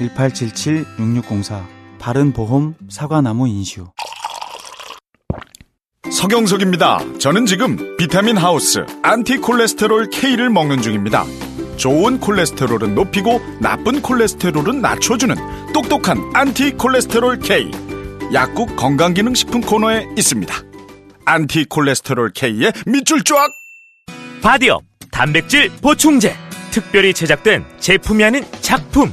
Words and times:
1877-6604 0.00 1.64
바른보험 1.98 2.74
사과나무 2.88 3.48
인슈 3.48 3.86
서경석입니다. 6.10 7.18
저는 7.18 7.46
지금 7.46 7.96
비타민 7.96 8.36
하우스 8.36 8.86
안티콜레스테롤 9.02 10.10
K를 10.10 10.50
먹는 10.50 10.80
중입니다. 10.80 11.24
좋은 11.76 12.20
콜레스테롤은 12.20 12.94
높이고 12.94 13.40
나쁜 13.60 14.00
콜레스테롤은 14.00 14.80
낮춰주는 14.80 15.36
똑똑한 15.72 16.18
안티콜레스테롤 16.32 17.38
K. 17.40 17.70
약국 18.32 18.76
건강기능식품 18.76 19.60
코너에 19.60 20.06
있습니다. 20.16 20.54
안티콜레스테롤 21.26 22.32
K의 22.34 22.72
밑줄 22.86 23.22
쫙! 23.24 23.36
바디업 24.42 24.82
단백질 25.10 25.70
보충제 25.82 26.34
특별히 26.70 27.12
제작된 27.12 27.64
제품이 27.78 28.24
아닌 28.24 28.44
작품 28.60 29.12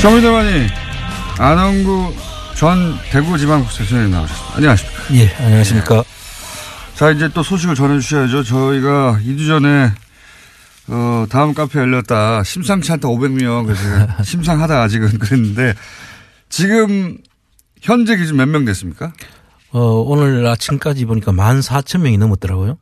쇼미더머니 0.00 0.66
안원구 1.38 2.14
전 2.56 2.98
대구지방국세청에 3.10 4.08
나오셨습니다. 4.08 4.56
안녕하십니까. 4.56 5.14
예, 5.14 5.44
안녕하십니까. 5.44 6.04
자, 6.94 7.10
이제 7.10 7.28
또 7.32 7.42
소식을 7.42 7.74
전해주셔야죠. 7.74 8.42
저희가 8.44 9.18
2주 9.24 9.46
전에, 9.46 9.92
어, 10.88 11.26
다음 11.30 11.54
카페 11.54 11.78
열렸다. 11.78 12.42
심상치 12.44 12.92
않다 12.92 13.08
500명. 13.08 13.64
그래서 13.64 13.82
심상하다 14.22 14.82
아직은 14.82 15.18
그랬는데, 15.18 15.74
지금, 16.50 17.16
현재 17.80 18.16
기준 18.16 18.36
몇 18.36 18.46
명 18.48 18.64
됐습니까? 18.66 19.12
어, 19.72 19.80
오늘 19.80 20.46
아침까지 20.46 21.06
보니까 21.06 21.32
14,000명이 21.32 22.18
넘었더라고요. 22.18 22.76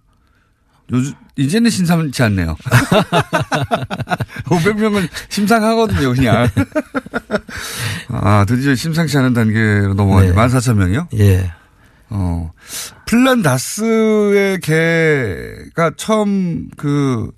요즘, 0.92 1.12
이제는 1.38 1.70
심상치 1.70 2.22
않네요. 2.24 2.56
500명은 4.46 5.08
심상하거든요, 5.28 6.12
그냥. 6.12 6.48
아, 8.08 8.44
드디어 8.46 8.74
심상치 8.74 9.16
않은 9.18 9.34
단계로 9.34 9.94
넘어가네. 9.94 10.30
네. 10.30 10.34
14,000명이요? 10.34 11.06
예. 11.18 11.52
어. 12.10 12.50
플란다스의 13.06 14.58
개가 14.60 15.92
처음 15.96 16.68
그 16.76 17.30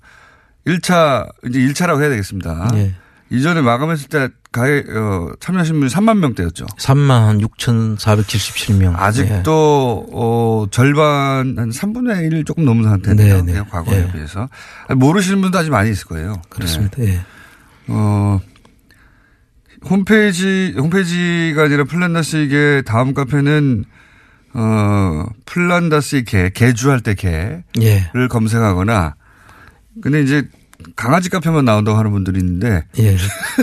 1차, 0.65 1.29
이제 1.47 1.59
1차라고 1.59 2.01
해야 2.01 2.09
되겠습니다. 2.09 2.71
예. 2.73 2.95
이전에 3.31 3.61
마감했을 3.61 4.09
때 4.09 4.29
가해, 4.51 4.83
어, 4.89 5.31
참여하신 5.39 5.79
분이 5.79 5.89
3만 5.89 6.17
명대였죠. 6.17 6.65
3만 6.77 7.41
6,477명. 7.41 8.93
아직도, 8.97 10.07
어, 10.11 10.65
절반, 10.69 11.55
한 11.57 11.69
3분의 11.69 12.29
1 12.29 12.43
조금 12.43 12.65
넘은 12.65 12.83
상태인데요. 12.83 13.41
네, 13.43 13.53
네. 13.53 13.63
과거에 13.69 14.05
예. 14.05 14.11
비해서. 14.11 14.49
모르시는 14.89 15.41
분도 15.41 15.57
아직 15.57 15.69
많이 15.69 15.89
있을 15.89 16.07
거예요. 16.07 16.41
그렇습니다. 16.49 16.97
네. 16.97 17.13
예. 17.13 17.21
어, 17.87 18.41
홈페이지, 19.85 20.75
홈페이지가 20.77 21.63
아니라 21.63 21.85
플란다스 21.85 22.49
계 22.49 22.81
다음 22.85 23.13
카페는, 23.13 23.85
어, 24.55 25.25
플란다스 25.45 26.25
계, 26.25 26.49
계주할 26.49 26.99
때 26.99 27.15
계를 27.15 27.63
예. 27.81 28.09
검색하거나, 28.29 29.15
근데 30.01 30.21
이제 30.21 30.49
강아지 30.95 31.29
카페만 31.29 31.65
나온다고 31.65 31.97
하는 31.97 32.11
분들이 32.11 32.39
있는데, 32.39 32.85
예. 32.99 33.17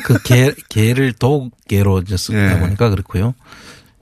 그 0.04 0.22
개, 0.22 0.52
개를 0.68 1.12
dog 1.12 1.45
개로 1.45 2.00
이제 2.00 2.16
쓰다 2.16 2.56
예. 2.56 2.60
보니까 2.60 2.90
그렇고요. 2.90 3.34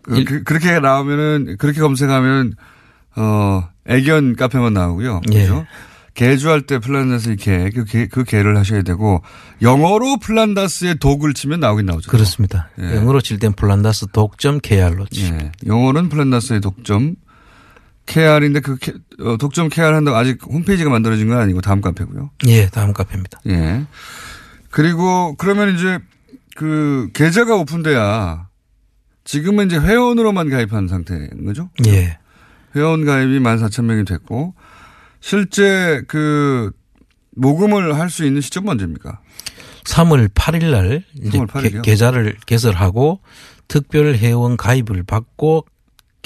그, 0.03 0.25
그, 0.25 0.43
그렇게 0.45 0.79
나오면은, 0.79 1.57
그렇게 1.59 1.81
검색하면, 1.81 2.55
어, 3.17 3.69
애견 3.87 4.37
카페만 4.37 4.73
나오고요. 4.75 5.21
예. 5.33 5.41
그죠? 5.43 5.67
계주할 6.15 6.63
때 6.63 6.79
플란다스의 6.79 7.37
계, 7.37 7.71
그 7.71 7.85
계, 7.85 8.07
그 8.07 8.25
계를 8.25 8.57
하셔야 8.57 8.83
되고, 8.83 9.23
영어로 9.61 10.17
플란다스의 10.19 10.99
dog을 10.99 11.35
치면 11.35 11.61
나오긴 11.61 11.87
나오죠. 11.87 12.11
그렇습니다. 12.11 12.71
예. 12.81 12.97
영어로 12.97 13.21
칠 13.21 13.39
땐 13.39 13.53
플란다스 13.53 14.07
dog 14.13 14.34
점 14.34 14.61
KR로 14.63 15.07
치. 15.11 15.27
예. 15.27 15.53
영어는 15.67 16.09
플란다스의 16.09 16.61
dog 16.63 16.86
점 16.86 17.17
KR인데 18.07 18.61
그 18.61 18.77
어, 19.21 19.37
dog 19.37 19.51
점 19.51 19.69
KR 19.69 19.93
한다고 19.95 20.17
아직 20.17 20.39
홈페이지가 20.45 20.91
만들어진 20.91 21.29
건 21.29 21.39
아니고 21.39 21.61
다음 21.61 21.81
카페고요. 21.81 22.31
예, 22.47 22.67
다음 22.69 22.93
카페입니다. 22.93 23.41
예. 23.49 23.85
그리고 24.71 25.35
그러면 25.37 25.75
이제 25.75 25.99
그 26.55 27.09
계좌가 27.13 27.57
오픈돼야 27.57 28.49
지금은 29.25 29.67
이제 29.67 29.79
회원으로만 29.79 30.49
가입한 30.51 30.89
상태인 30.89 31.45
거죠? 31.45 31.71
예. 31.87 32.19
회원 32.77 33.05
가입이 33.05 33.41
14,000명이 33.41 34.07
됐고 34.07 34.55
실제 35.21 36.03
그 36.09 36.71
모금을 37.35 37.97
할 37.99 38.09
수 38.09 38.25
있는 38.25 38.41
시점은 38.41 38.71
언제입니까? 38.71 39.21
3월 39.85 40.29
8일 40.29 40.71
날 40.71 41.05
이제 41.21 41.39
3월 41.39 41.47
8일 41.49 41.73
이요? 41.75 41.83
개- 41.83 41.91
계좌를 41.91 42.37
개설하고 42.47 43.21
특별 43.69 44.15
회원 44.17 44.57
가입을 44.57 45.03
받고 45.03 45.67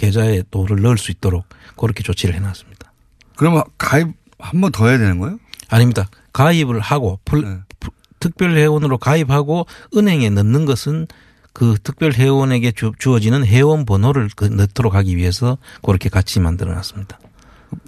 계좌에 0.05 0.43
돈을 0.50 0.81
넣을 0.83 0.97
수 0.99 1.11
있도록 1.11 1.44
그렇게 1.77 2.03
조치를 2.03 2.34
해놨습니다. 2.34 2.93
그러면 3.37 3.62
가입 3.78 4.09
한 4.38 4.61
번 4.62 4.72
더 4.72 4.88
해야 4.88 4.97
되는 4.99 5.19
거예요? 5.19 5.38
아닙니다. 5.69 6.08
가입을 6.32 6.81
하고 6.81 7.20
풀- 7.26 7.43
네. 7.44 7.58
푸- 7.79 7.91
특별 8.19 8.56
회원으로 8.56 8.97
가입하고 8.99 9.67
은행에 9.97 10.31
넣는 10.31 10.64
것은 10.64 11.06
그 11.52 11.76
특별 11.82 12.12
회원에게 12.14 12.73
주, 12.73 12.93
주어지는 12.99 13.44
회원 13.44 13.85
번호를 13.85 14.31
그 14.37 14.44
넣도록 14.47 14.94
하기 14.94 15.17
위해서 15.17 15.58
그렇게 15.82 16.08
같이 16.08 16.41
만들어 16.41 16.73
놨습니다. 16.75 17.19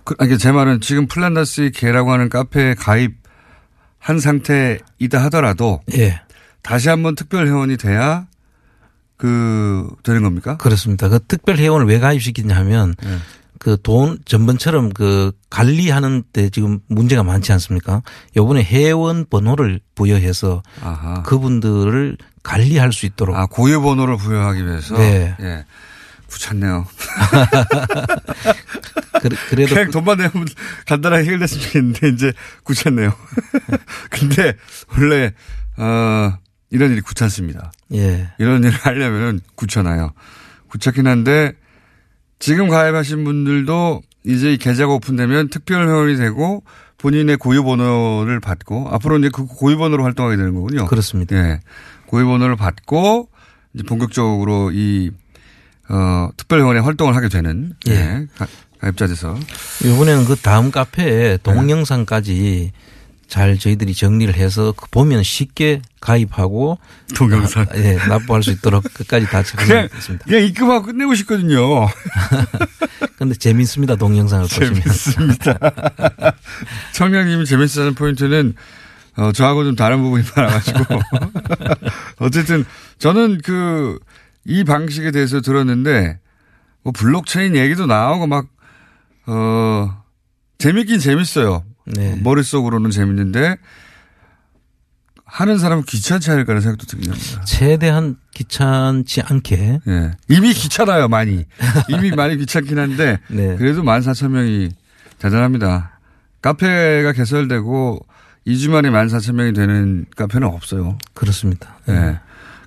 그, 0.05 0.15
아니, 0.19 0.37
제 0.39 0.53
말은 0.53 0.81
지금 0.81 1.07
플란다스의 1.07 1.73
개라고 1.73 2.13
하는 2.13 2.29
카페에 2.29 2.75
가입한 2.75 4.19
상태이다 4.21 5.23
하더라도 5.25 5.81
예. 5.97 6.21
다시 6.63 6.89
한번 6.89 7.15
특별 7.15 7.47
회원이 7.47 7.77
돼야 7.79 8.27
그 9.23 9.89
되는 10.03 10.25
겁니까? 10.25 10.57
그렇습니다. 10.57 11.09
그 11.09 11.21
특별 11.29 11.57
회원을 11.57 11.87
왜 11.87 12.01
가입시키냐 12.01 12.57
하면 12.57 12.97
네. 13.01 13.19
그돈 13.61 14.19
전번처럼 14.25 14.93
그 14.93 15.31
관리하는 15.49 16.25
때 16.33 16.51
지금 16.51 16.81
문제가 16.89 17.23
많지 17.23 17.53
않습니까? 17.53 18.03
요번에 18.37 18.65
회원 18.65 19.25
번호를 19.25 19.79
부여해서 19.95 20.65
아하. 20.83 21.23
그분들을 21.23 22.17
관리할 22.43 22.93
수 22.93 23.07
있도록 23.07 23.37
아, 23.37 23.47
고유 23.47 23.81
번호를 23.81 24.17
부여하기 24.17 24.67
위해서. 24.67 24.99
네. 24.99 25.37
예. 25.39 25.65
귀찮네요. 26.29 26.85
그래, 29.23 29.67
도 29.67 29.75
그냥 29.75 29.91
돈만 29.93 30.17
내면 30.17 30.49
간단하게 30.87 31.23
해결됐으면 31.27 31.63
좋겠는데 31.63 32.09
이제 32.09 32.33
귀찮네요. 32.67 33.13
근데 34.11 34.57
원래 34.99 35.33
어 35.77 36.33
이런 36.73 36.91
일이 36.91 37.03
귀찮습니다. 37.07 37.71
예. 37.95 38.29
이런 38.39 38.65
일을 38.65 38.73
하려면은 38.73 39.41
귀찮아요. 39.61 40.13
귀찮긴 40.73 41.07
한데 41.07 41.53
지금 42.39 42.69
가입하신 42.69 43.25
분들도 43.25 44.03
이제 44.25 44.55
이 44.55 44.57
계좌가 44.57 44.95
오픈되면 44.95 45.51
특별 45.51 45.87
회원이 45.87 46.17
되고 46.17 46.65
본인의 46.97 47.37
고유 47.37 47.63
번호를 47.63 48.41
받고 48.41 48.89
앞으로 48.91 49.19
이제 49.19 49.29
그 49.33 49.45
고유 49.45 49.77
번호로 49.77 50.03
활동하게 50.05 50.37
되는 50.37 50.55
거군요. 50.55 50.87
그렇습니다. 50.87 51.37
예. 51.37 51.61
고유 52.07 52.25
번호를 52.27 52.57
받고 52.57 53.29
이제 53.75 53.85
본격적으로 53.85 54.71
이 54.73 55.11
어, 55.91 56.31
특별회원의 56.39 56.83
활동을 56.83 57.15
하게 57.15 57.29
되는 57.29 57.75
예. 57.89 57.93
예. 57.93 58.27
가, 58.39 58.47
가입자 58.81 59.09
돼서 59.09 59.39
이번에는 59.85 60.25
그 60.25 60.37
다음 60.37 60.71
카페에 60.71 61.39
동영상까지 61.43 62.73
잘 63.33 63.57
저희들이 63.57 63.95
정리를 63.95 64.35
해서 64.35 64.75
그 64.77 64.91
보면 64.91 65.23
쉽게 65.23 65.81
가입하고 66.03 66.77
동영상 67.17 67.65
나, 67.65 67.79
예, 67.79 67.95
납부할 67.95 68.43
수 68.43 68.51
있도록 68.51 68.85
끝까지 68.93 69.25
다 69.25 69.41
그냥, 69.57 69.89
착용했습니다. 69.89 70.25
그냥 70.27 70.45
입금하고 70.45 70.83
끝내고 70.85 71.15
싶거든요. 71.15 71.87
근데 73.17 73.35
재밌습니다. 73.35 73.97
동영상을 73.97 74.45
보시면. 74.53 74.75
재밌습니다. 74.75 75.59
청량님이 76.93 77.47
재밌어하는 77.47 77.95
포인트는 77.95 78.55
어, 79.17 79.33
저하고 79.33 79.65
좀 79.65 79.77
다른 79.77 80.03
부분이 80.03 80.25
많아가지고. 80.37 80.85
어쨌든 82.19 82.67
저는 82.99 83.41
그, 83.43 83.99
이 84.45 84.63
방식에 84.63 85.11
대해서 85.11 85.41
들었는데, 85.41 86.19
뭐 86.83 86.93
블록체인 86.93 87.57
얘기도 87.57 87.87
나오고 87.87 88.27
막, 88.27 88.47
어, 89.27 90.03
재밌긴 90.59 90.99
재밌어요. 90.99 91.65
네. 91.87 92.19
머릿속으로는 92.23 92.91
재밌는데, 92.91 93.57
하는 95.25 95.59
사람은 95.59 95.85
귀찮지 95.85 96.31
않을까라는 96.31 96.61
생각도 96.61 96.87
들긴 96.87 97.11
합니다. 97.11 97.41
최대한 97.45 98.17
귀찮지 98.35 99.23
않게. 99.23 99.81
예. 99.89 100.11
이미 100.29 100.53
귀찮아요, 100.53 101.09
많이. 101.09 101.47
이미 101.89 102.11
많이 102.11 102.37
귀찮긴 102.37 102.79
한데, 102.79 103.19
네. 103.29 103.57
그래도 103.57 103.83
14,000명이 103.83 104.71
대단합니다. 105.19 105.99
카페가 106.43 107.13
개설되고 107.13 108.05
2주 108.47 108.71
만에 108.71 108.91
14,000명이 108.91 109.55
되는 109.55 110.05
카페는 110.17 110.49
없어요. 110.49 110.99
그렇습니다. 111.15 111.79
예. 111.89 112.19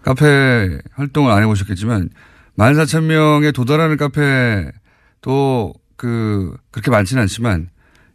카페 0.01 0.79
활동을 0.93 1.31
안 1.31 1.43
해보셨겠지만 1.43 2.09
14,000명에 2.57 3.53
도달하는 3.53 3.97
카페도 3.97 5.73
그, 5.97 6.55
그렇게 6.71 6.89
많지는 6.91 7.21
않지만 7.23 7.69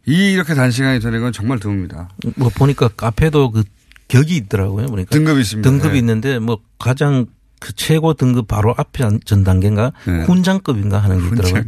이 0.05 0.31
이렇게 0.33 0.53
단시간이 0.55 0.99
되는 0.99 1.21
건 1.21 1.31
정말 1.31 1.59
드뭅니다. 1.59 2.07
뭐 2.35 2.49
보니까 2.49 2.87
카페도 2.89 3.51
그 3.51 3.63
격이 4.07 4.35
있더라고요. 4.35 4.87
보니까 4.87 5.09
등급이 5.11 5.41
있습니다. 5.41 5.69
등급이 5.69 5.93
네. 5.93 5.99
있는데 5.99 6.39
뭐 6.39 6.59
가장 6.79 7.27
그 7.59 7.73
최고 7.73 8.15
등급 8.15 8.47
바로 8.47 8.73
앞에 8.75 9.07
전 9.23 9.43
단계인가 9.43 9.91
네. 10.07 10.23
훈장급인가 10.23 10.97
하는 10.97 11.19
게 11.19 11.27
있더라고요. 11.35 11.63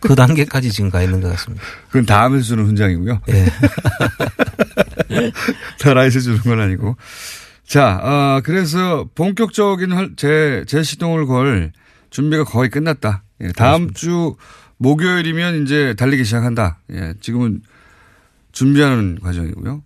그 0.00 0.14
단계까지 0.14 0.70
지금 0.72 0.88
가 0.90 1.02
있는 1.02 1.20
것 1.20 1.28
같습니다. 1.32 1.62
그건 1.88 2.06
다음에 2.06 2.40
주는 2.40 2.64
훈장이고요. 2.64 3.20
예. 3.28 3.46
나라에서 5.84 6.20
주는 6.20 6.38
건 6.40 6.60
아니고. 6.60 6.96
자, 7.66 7.98
어, 8.02 8.40
그래서 8.44 9.06
본격적인 9.14 9.92
활- 9.92 10.16
재, 10.16 10.64
재시동을 10.66 11.26
걸 11.26 11.72
준비가 12.10 12.44
거의 12.44 12.70
끝났다. 12.70 13.22
예, 13.42 13.48
다음 13.56 13.92
주 13.92 14.36
목요일이면 14.78 15.62
이제 15.64 15.94
달리기 15.96 16.24
시작한다. 16.24 16.78
예, 16.92 17.14
지금은 17.20 17.60
준비하는 18.54 19.18
과정이고요. 19.22 19.82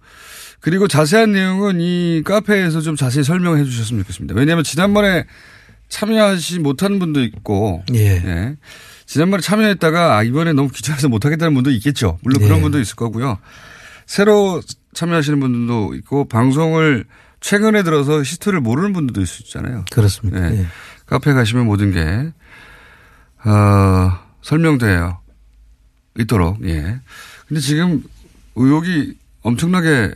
그리고 0.60 0.86
자세한 0.86 1.32
내용은 1.32 1.80
이 1.80 2.22
카페에서 2.24 2.80
좀 2.80 2.94
자세히 2.96 3.24
설명해 3.24 3.64
주셨으면 3.64 4.02
좋겠습니다. 4.02 4.34
왜냐하면 4.34 4.64
지난번에 4.64 5.24
참여하지 5.88 6.60
못한 6.60 6.98
분도 6.98 7.22
있고, 7.22 7.82
예. 7.94 8.56
지난번에 9.06 9.40
참여했다가 9.40 10.18
아, 10.18 10.22
이번에 10.22 10.52
너무 10.52 10.68
귀찮아서 10.68 11.08
못하겠다는 11.08 11.54
분도 11.54 11.70
있겠죠. 11.70 12.18
물론 12.22 12.42
그런 12.42 12.58
네. 12.58 12.62
분도 12.62 12.78
있을 12.78 12.94
거고요. 12.94 13.38
새로 14.04 14.60
참여하시는 14.92 15.40
분들도 15.40 15.94
있고 15.94 16.28
방송을 16.28 17.06
최근에 17.40 17.84
들어서 17.84 18.18
히스토리를 18.20 18.60
모르는 18.60 18.92
분들도 18.92 19.22
있을 19.22 19.26
수 19.26 19.42
있잖아요. 19.44 19.84
그렇습니다. 19.90 20.40
네. 20.50 20.60
예. 20.60 20.66
카페 21.06 21.32
가시면 21.32 21.64
모든 21.64 21.92
게 21.92 22.32
어, 23.48 24.18
설명돼요. 24.42 25.20
있도록. 26.18 26.58
예. 26.66 27.00
근데 27.46 27.60
지금 27.60 28.02
의혹이 28.58 29.14
엄청나게 29.42 30.12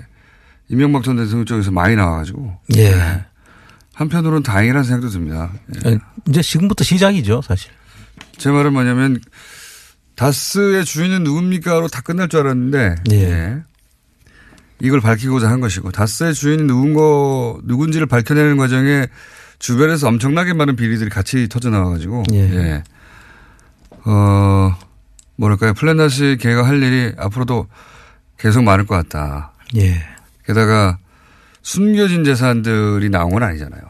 이명박 0.68 1.02
전 1.04 1.16
대통령 1.16 1.44
쪽에서 1.44 1.70
많이 1.70 1.96
나와가지고 1.96 2.58
예. 2.76 3.24
한편으로는 3.94 4.42
다행이라는 4.42 4.84
생각도 4.84 5.10
듭니다. 5.10 5.52
예. 5.84 5.90
예. 5.90 5.98
이제 6.28 6.42
지금부터 6.42 6.84
시작이죠, 6.84 7.42
사실. 7.42 7.70
제 8.38 8.50
말은 8.50 8.72
뭐냐면 8.72 9.20
다스의 10.16 10.84
주인은 10.84 11.24
누굽니까로 11.24 11.88
다 11.88 12.00
끝날 12.00 12.28
줄 12.28 12.40
알았는데 12.40 12.96
예. 13.12 13.16
예. 13.16 13.62
이걸 14.80 15.00
밝히고자 15.00 15.48
한 15.48 15.60
것이고 15.60 15.90
다스의 15.92 16.34
주인이 16.34 16.64
누군 16.64 16.94
거 16.94 17.60
누군지를 17.64 18.06
밝혀내는 18.06 18.56
과정에 18.56 19.06
주변에서 19.58 20.08
엄청나게 20.08 20.54
많은 20.54 20.74
비리들이 20.74 21.08
같이 21.08 21.48
터져 21.48 21.70
나와가지고 21.70 22.24
예. 22.32 22.38
예. 22.38 22.84
어 24.04 24.76
뭐랄까요 25.36 25.74
플랜다시 25.74 26.36
걔가 26.40 26.66
할 26.66 26.82
일이 26.82 27.12
앞으로도 27.16 27.68
계속 28.42 28.64
많을 28.64 28.86
것 28.86 28.96
같다. 28.96 29.52
예. 29.76 30.02
게다가 30.44 30.98
숨겨진 31.62 32.24
재산들이 32.24 33.08
나온 33.08 33.30
건 33.30 33.44
아니잖아요. 33.44 33.80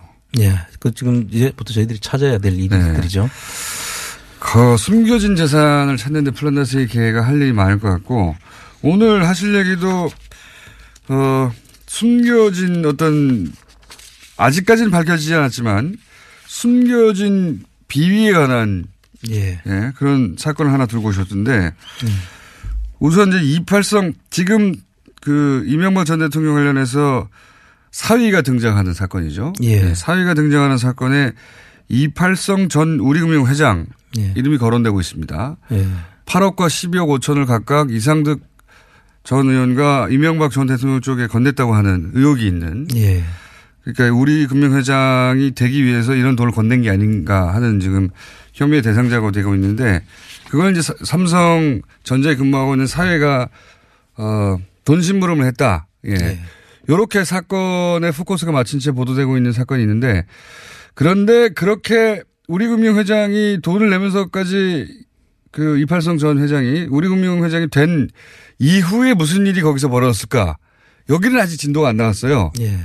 예. 0.41 0.59
그 0.79 0.93
지금 0.93 1.27
이제부터 1.31 1.73
저희들이 1.73 2.01
찾아야 2.01 2.37
될 2.37 2.53
네. 2.53 2.65
일들이죠. 2.65 3.31
그 4.39 4.77
숨겨진 4.77 5.37
재산을 5.37 5.97
찾는데 5.97 6.33
플란다스의 6.33 6.89
계획가 6.89 7.23
할 7.23 7.41
일이 7.41 7.53
많을 7.53 7.79
것 7.79 7.89
같고 7.89 8.37
오늘 8.83 9.27
하실 9.27 9.55
얘기도 9.55 10.11
어 11.09 11.53
숨겨진 11.87 12.85
어떤 12.85 13.51
아직까지는 14.37 14.91
밝혀지지 14.91 15.33
않았지만 15.35 15.97
숨겨진 16.47 17.63
비위에 17.89 18.33
관한 18.33 18.85
예. 19.31 19.63
예, 19.67 19.93
그런 19.97 20.37
사건을 20.39 20.73
하나 20.73 20.85
들고 20.85 21.09
오셨던데 21.09 21.73
우선 23.03 23.31
이제 23.31 23.41
이팔성 23.43 24.13
지금 24.31 24.75
그 25.21 25.65
이명박 25.67 26.05
전 26.05 26.21
대통령 26.21 26.55
관련해서 26.55 27.29
사위가 27.91 28.43
등장하는 28.43 28.94
사건이죠. 28.94 29.55
예. 29.63 29.82
네, 29.82 29.94
사위가 29.94 30.35
등장하는 30.35 30.79
사건에 30.79 31.32
이팔성 31.89 32.69
전 32.69 33.01
우리금융 33.01 33.47
회장 33.49 33.87
예. 34.19 34.32
이름이 34.37 34.59
거론되고 34.59 35.01
있습니다. 35.01 35.56
예. 35.73 35.87
8억과 36.27 36.69
12억 36.69 37.21
5천을 37.21 37.47
각각 37.47 37.91
이상득 37.91 38.41
전 39.25 39.49
의원과 39.49 40.09
이명박 40.11 40.53
전 40.53 40.69
대통령 40.69 41.01
쪽에 41.01 41.27
건넸다고 41.27 41.73
하는 41.73 42.13
의혹이 42.15 42.47
있는 42.47 42.87
예. 42.94 43.25
그러니까 43.84 44.17
우리 44.17 44.46
금융회장이 44.46 45.53
되기 45.55 45.84
위해서 45.84 46.15
이런 46.15 46.36
돈을 46.36 46.53
건넨 46.53 46.82
게 46.82 46.91
아닌가 46.91 47.53
하는 47.55 47.81
지금 47.81 48.08
혐의의 48.53 48.82
대상자가 48.82 49.31
되고 49.32 49.55
있는데 49.55 50.03
그걸 50.51 50.70
이제 50.72 50.82
사- 50.82 50.94
삼성 51.05 51.81
전자에 52.05 52.36
근무하고 52.36 52.74
있는 52.74 52.86
사회가 52.86 53.48
어, 54.19 54.58
돈 54.84 55.03
심부름을 55.03 55.44
했다. 55.46 55.86
예. 56.06 56.15
요렇게 56.89 57.24
사건의 57.24 58.12
포커스가 58.12 58.53
맞춘 58.53 58.79
채 58.81 58.91
보도되고 58.93 59.36
있는 59.36 59.53
사건이 59.53 59.82
있는데 59.82 60.27
그런데 60.94 61.48
그렇게 61.48 62.22
우리금융회장이 62.48 63.58
돈을 63.62 63.89
내면서까지 63.91 65.05
그 65.53 65.79
이팔성 65.79 66.19
전 66.19 66.39
회장이 66.39 66.86
우리금융회장이 66.91 67.69
된 67.70 68.08
이후에 68.58 69.15
무슨 69.15 69.46
일이 69.46 69.60
거기서 69.60 69.89
벌어졌을까? 69.89 70.56
여기는 71.08 71.39
아직 71.41 71.56
진도가 71.58 71.89
안 71.91 71.96
나왔어요. 71.96 72.53
예. 72.60 72.79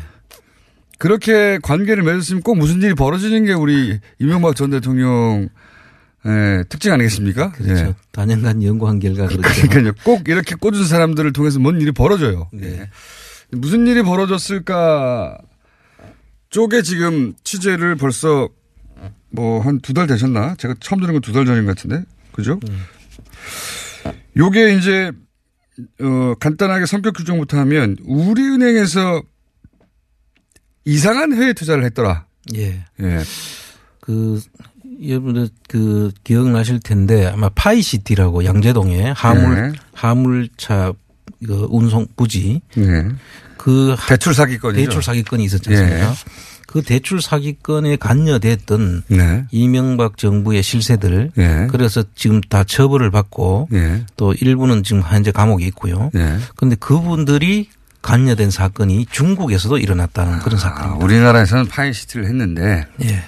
그렇게 0.98 1.60
관계를 1.62 2.04
맺었으면 2.04 2.42
꼭 2.42 2.56
무슨 2.58 2.82
일이 2.82 2.94
벌어지는 2.94 3.46
게 3.46 3.54
우리 3.54 4.00
이명박 4.20 4.56
전 4.56 4.70
대통령 4.72 5.50
의 6.26 6.66
특징 6.68 6.92
아니겠습니까? 6.92 7.52
그렇죠. 7.52 7.86
예. 7.86 7.96
단연간 8.12 8.62
연구한 8.64 9.00
결과 9.00 9.28
그렇죠. 9.28 9.68
그러니까요. 9.70 9.94
꼭 10.04 10.28
이렇게 10.28 10.56
꽂은 10.56 10.84
사람들을 10.86 11.32
통해서 11.32 11.60
뭔 11.60 11.80
일이 11.80 11.92
벌어져요. 11.92 12.50
네. 12.52 12.80
예. 12.82 12.90
무슨 13.52 13.88
일이 13.88 14.02
벌어졌을까 14.02 15.38
쪽에 16.50 16.82
지금 16.82 17.34
취재를 17.44 17.96
벌써 17.96 18.50
뭐 19.30 19.62
한 19.62 19.80
두 19.82 19.94
달 19.94 20.08
되셨나? 20.08 20.56
제가 20.56 20.76
처음 20.80 21.00
들은 21.00 21.14
건 21.14 21.22
두 21.22 21.32
달 21.32 21.46
전인 21.46 21.66
것 21.66 21.76
같은데. 21.78 22.04
그죠? 22.34 22.60
네. 22.64 22.74
요게 24.38 24.74
이제 24.76 25.12
어 26.02 26.34
간단하게 26.40 26.86
성격 26.86 27.16
규정부터 27.16 27.58
하면 27.60 27.96
우리은행에서 28.04 29.22
이상한 30.88 31.34
해외 31.34 31.52
투자를 31.54 31.84
했더라. 31.86 32.26
예. 32.56 32.84
예. 33.02 33.20
그 34.00 34.42
여러분들 35.06 35.50
그 35.68 36.12
기억나실 36.24 36.80
텐데 36.80 37.28
아마 37.28 37.50
파이시티라고 37.50 38.46
양재동에 38.46 39.12
화물 39.12 39.72
네. 39.72 39.80
화물차 39.94 40.94
그 41.46 41.68
운송 41.70 42.08
부지 42.16 42.62
네. 42.76 43.06
그 43.58 43.96
대출 44.08 44.34
사기건이죠. 44.34 44.86
대출 44.86 45.04
사기건이 45.04 45.44
있었지 45.44 45.70
않습니까? 45.70 46.10
예. 46.10 46.14
그 46.68 46.82
대출 46.82 47.22
사기건에 47.22 47.98
관여됐던 47.98 49.04
네. 49.10 49.46
이명박 49.52 50.18
정부의 50.18 50.64
실세들 50.64 51.32
예. 51.38 51.68
그래서 51.70 52.04
지금 52.16 52.40
다 52.40 52.64
처벌을 52.64 53.12
받고 53.12 53.68
예. 53.74 54.06
또 54.16 54.34
일부는 54.34 54.84
지금 54.84 55.02
현재 55.02 55.32
감옥에 55.32 55.66
있고요. 55.66 56.12
예. 56.16 56.38
그런데 56.56 56.78
그분들이 56.78 57.70
관여된 58.08 58.52
사건이 58.52 59.08
중국에서도 59.12 59.78
일어났다는 59.80 60.40
그런 60.40 60.56
아, 60.56 60.62
사건입니다. 60.62 61.04
우리나라에서는 61.04 61.68
파이시티를 61.68 62.26
했는데 62.26 62.88
예. 63.04 63.22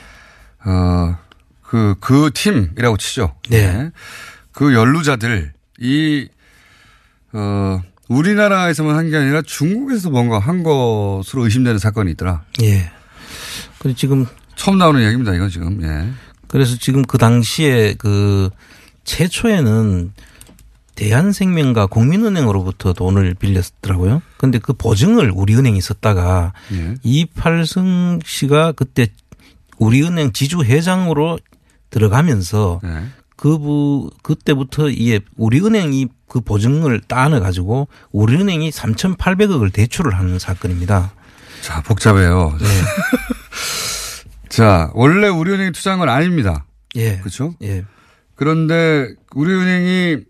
어, 0.64 1.18
그, 1.62 1.96
그 2.00 2.32
팀이라고 2.34 2.96
치죠. 2.96 3.36
네. 3.50 3.92
그 4.54 4.74
연루자들, 4.74 5.52
이, 5.82 6.30
어, 7.34 7.82
우리나라에서만 8.08 8.96
한 8.96 9.10
게 9.10 9.18
아니라 9.18 9.42
중국에서 9.42 10.10
뭔가 10.10 10.40
한 10.40 10.64
것으로 10.64 11.44
의심되는 11.44 11.78
사건이 11.78 12.12
있더라. 12.12 12.44
예. 12.62 12.90
그리고 13.80 13.98
지금 13.98 14.26
처음 14.56 14.78
나오는 14.78 15.02
얘기입니다, 15.04 15.34
이건 15.36 15.50
지금. 15.50 15.84
예. 15.84 16.10
그래서 16.48 16.78
지금 16.78 17.02
그 17.04 17.18
당시에 17.18 17.96
그 17.98 18.50
최초에는 19.04 20.14
대한생명과 21.00 21.86
국민은행으로부터 21.88 22.92
돈을 22.92 23.34
빌렸더라고요. 23.36 24.22
근데 24.36 24.60
그 24.60 24.74
보증을 24.74 25.32
우리은행이 25.34 25.80
썼다가 25.80 26.52
예. 26.74 26.96
이팔승 27.04 28.20
씨가 28.26 28.74
그때 28.74 29.08
우리은행 29.78 30.34
지주회장으로 30.34 31.40
들어가면서 31.90 32.82
예. 32.84 33.04
그부 33.38 34.12
그때부터 34.24 34.90
이게 34.90 35.22
우리은행이 35.38 36.08
그 36.28 36.42
보증을 36.42 37.00
따내 37.08 37.40
가지고 37.40 37.88
우리은행이 38.12 38.70
3,800억을 38.70 39.72
대출을 39.72 40.14
하는 40.14 40.38
사건입니다. 40.38 41.14
자, 41.62 41.82
복잡해요. 41.82 42.58
네. 42.60 42.68
자, 44.50 44.92
원래 44.94 45.30
우리은행이 45.30 45.72
투자한 45.72 46.00
건 46.00 46.10
아닙니다. 46.10 46.66
예. 46.96 47.20
그렇죠? 47.20 47.54
예. 47.62 47.86
그런데 48.36 49.08
우리은행이 49.34 50.29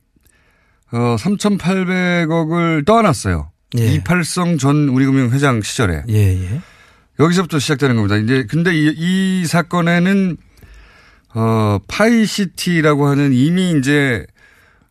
어 0.92 1.16
3,800억을 1.20 2.86
떠안았어요. 2.86 3.52
예. 3.78 3.94
이팔성 3.94 4.58
전 4.58 4.90
우리금융 4.90 5.30
회장 5.32 5.62
시절에. 5.62 6.04
예, 6.10 6.14
예. 6.44 6.62
여기서부터 7.20 7.60
시작되는 7.60 7.96
겁니다. 7.96 8.16
이제 8.18 8.46
근데 8.50 8.74
이, 8.74 8.94
이 8.98 9.46
사건에는 9.46 10.38
어 11.36 11.78
파이시티라고 11.88 13.08
하는 13.08 13.34
이미 13.34 13.76
이제 13.78 14.26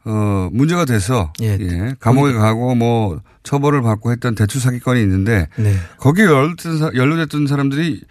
어 0.05 0.49
문제가 0.53 0.85
돼서 0.85 1.33
예. 1.43 1.59
예, 1.61 1.95
감옥에 1.99 2.33
가고 2.33 2.75
뭐 2.77 3.21
처벌을 3.43 3.83
받고 3.83 4.13
했던 4.13 4.35
대출 4.35 4.61
사기건이 4.61 5.01
있는데 5.03 5.49
네. 5.57 5.75
거기에 5.99 6.27
연루됐던, 6.27 6.79
사- 6.79 6.91
연루됐던 6.95 7.47
사람들이 7.49 8.03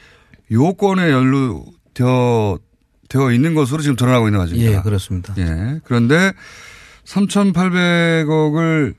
요건에 0.52 1.10
연루되어 1.12 2.60
되어 3.10 3.32
있는 3.32 3.54
것으로 3.54 3.82
지금 3.82 3.96
드러나고 3.96 4.28
있는 4.28 4.40
과정입니다. 4.40 4.78
예, 4.80 4.82
그렇습니다. 4.82 5.34
예. 5.38 5.80
그런데 5.86 6.34
3,800억을 7.08 8.96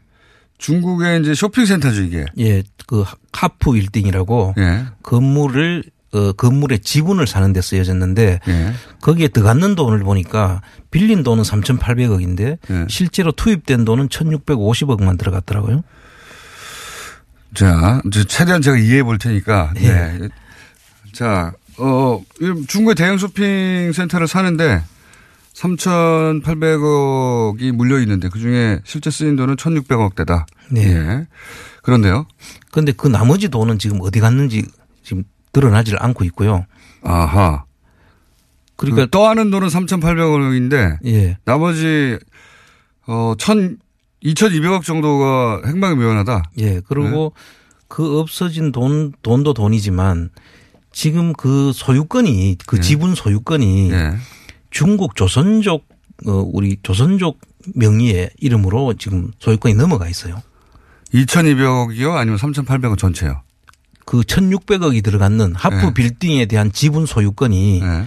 중국의 0.58 1.20
이제 1.20 1.34
쇼핑센터죠, 1.34 2.02
이게. 2.02 2.24
예, 2.38 2.62
그 2.86 3.04
하프 3.32 3.72
빌딩이라고 3.72 4.54
예. 4.58 4.86
건물을 5.02 5.84
어, 6.14 6.32
건물의 6.32 6.80
지분을 6.80 7.26
사는 7.26 7.52
데 7.52 7.60
쓰여졌는데 7.60 8.40
예. 8.48 8.72
거기에 9.02 9.28
들어갔는 9.28 9.74
돈을 9.74 10.00
보니까 10.00 10.62
빌린 10.90 11.22
돈은 11.22 11.44
3,800억인데 11.44 12.58
예. 12.70 12.86
실제로 12.88 13.30
투입된 13.30 13.84
돈은 13.84 14.08
1,650억만 14.08 15.18
들어갔더라고요. 15.18 15.84
자, 17.54 18.00
이제 18.06 18.24
최대한 18.24 18.62
제가 18.62 18.78
이해해 18.78 19.02
볼 19.02 19.18
테니까. 19.18 19.74
예. 19.76 19.88
네. 19.88 20.28
자, 21.12 21.52
어, 21.76 22.22
이 22.40 22.64
중국의 22.66 22.94
대형 22.94 23.18
쇼핑 23.18 23.92
센터를 23.92 24.26
사는데 24.26 24.82
3,800억이 25.58 27.72
물려 27.72 27.98
있는데 28.00 28.28
그 28.28 28.38
중에 28.38 28.80
실제 28.84 29.10
쓰인 29.10 29.34
돈은 29.36 29.56
1,600억 29.56 30.14
대다. 30.14 30.46
네. 30.70 30.84
예. 30.84 31.26
그런데요. 31.82 32.26
그런데 32.70 32.92
그 32.92 33.08
나머지 33.08 33.48
돈은 33.48 33.78
지금 33.78 33.98
어디 34.00 34.20
갔는지 34.20 34.66
지금 35.02 35.24
드러나질 35.52 35.96
않고 35.98 36.24
있고요. 36.24 36.66
아하. 37.02 37.64
그러니까 38.76 39.06
그 39.06 39.10
떠하는 39.10 39.50
돈은 39.50 39.68
3,800억인데 39.68 40.98
예. 41.06 41.38
나머지 41.44 42.18
어, 43.06 43.34
1,000, 43.38 43.78
2,200억 44.22 44.84
정도가 44.84 45.62
행방이 45.66 45.96
예. 46.58 46.80
그리고 46.86 47.32
그 47.88 48.20
없어진 48.20 48.70
돈, 48.70 49.12
돈도 49.22 49.54
돈이지만 49.54 50.30
지금 50.92 51.32
그 51.32 51.72
소유권이 51.74 52.58
그 52.66 52.76
예. 52.76 52.80
지분 52.80 53.16
소유권이 53.16 53.90
예. 53.90 54.14
중국 54.70 55.16
조선족 55.16 55.86
어 56.26 56.32
우리 56.52 56.78
조선족 56.82 57.40
명의의 57.74 58.30
이름으로 58.38 58.94
지금 58.94 59.30
소유권이 59.38 59.74
넘어가 59.74 60.08
있어요. 60.08 60.42
2,200억이요? 61.14 62.14
아니면 62.14 62.38
3,800억 62.38 62.98
전체요? 62.98 63.42
그 64.04 64.20
1,600억이 64.20 65.02
들어갔는 65.04 65.54
하프 65.54 65.88
예. 65.88 65.94
빌딩에 65.94 66.46
대한 66.46 66.72
지분 66.72 67.06
소유권이 67.06 67.80
예. 67.82 68.06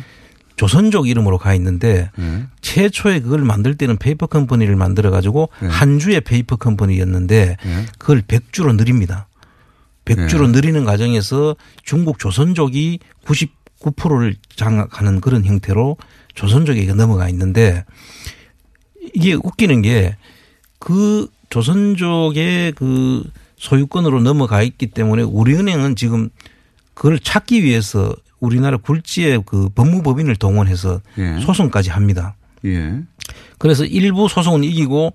조선족 0.56 1.08
이름으로 1.08 1.38
가 1.38 1.54
있는데 1.56 2.12
예. 2.20 2.46
최초에 2.62 3.22
그걸 3.22 3.42
만들 3.42 3.76
때는 3.76 3.98
페이퍼 3.98 4.28
컴퍼니를 4.28 4.76
만들어 4.76 5.10
가지고 5.10 5.50
예. 5.64 5.68
한 5.68 6.00
주의 6.00 6.20
페이퍼 6.22 6.56
컴퍼니였는데 6.56 7.58
예. 7.66 7.86
그걸 7.98 8.22
100주로 8.22 8.76
늘립니다. 8.76 9.28
100주로 10.06 10.48
예. 10.48 10.48
늘리는 10.52 10.86
과정에서 10.86 11.56
중국 11.84 12.20
조선족이 12.20 13.00
99%를 13.26 14.36
장악하는 14.56 15.22
그런 15.22 15.46
형태로 15.46 15.98
조선족에게 16.52 16.94
넘어가 16.94 17.30
있는데 17.30 17.86
이게 19.14 19.34
웃기는 19.34 19.82
게 19.82 20.16
그 20.80 21.28
조선족의 21.52 22.72
그 22.72 23.24
소유권으로 23.58 24.22
넘어가 24.22 24.64
있기 24.64 24.88
때문에 24.88 25.22
우리은행은 25.22 25.96
지금 25.96 26.30
그걸 26.96 27.20
찾기 27.20 27.64
위해서 27.64 28.16
우리나라 28.40 28.78
굴지의 28.78 29.44
그 29.46 29.70
법무법인을 29.70 30.38
동원해서 30.38 31.02
예. 31.20 31.40
소송까지 31.42 31.92
합니다. 31.92 32.36
예. 32.66 33.00
그래서 33.60 33.86
일부 33.86 34.28
소송은 34.28 34.64
이기고 34.64 35.14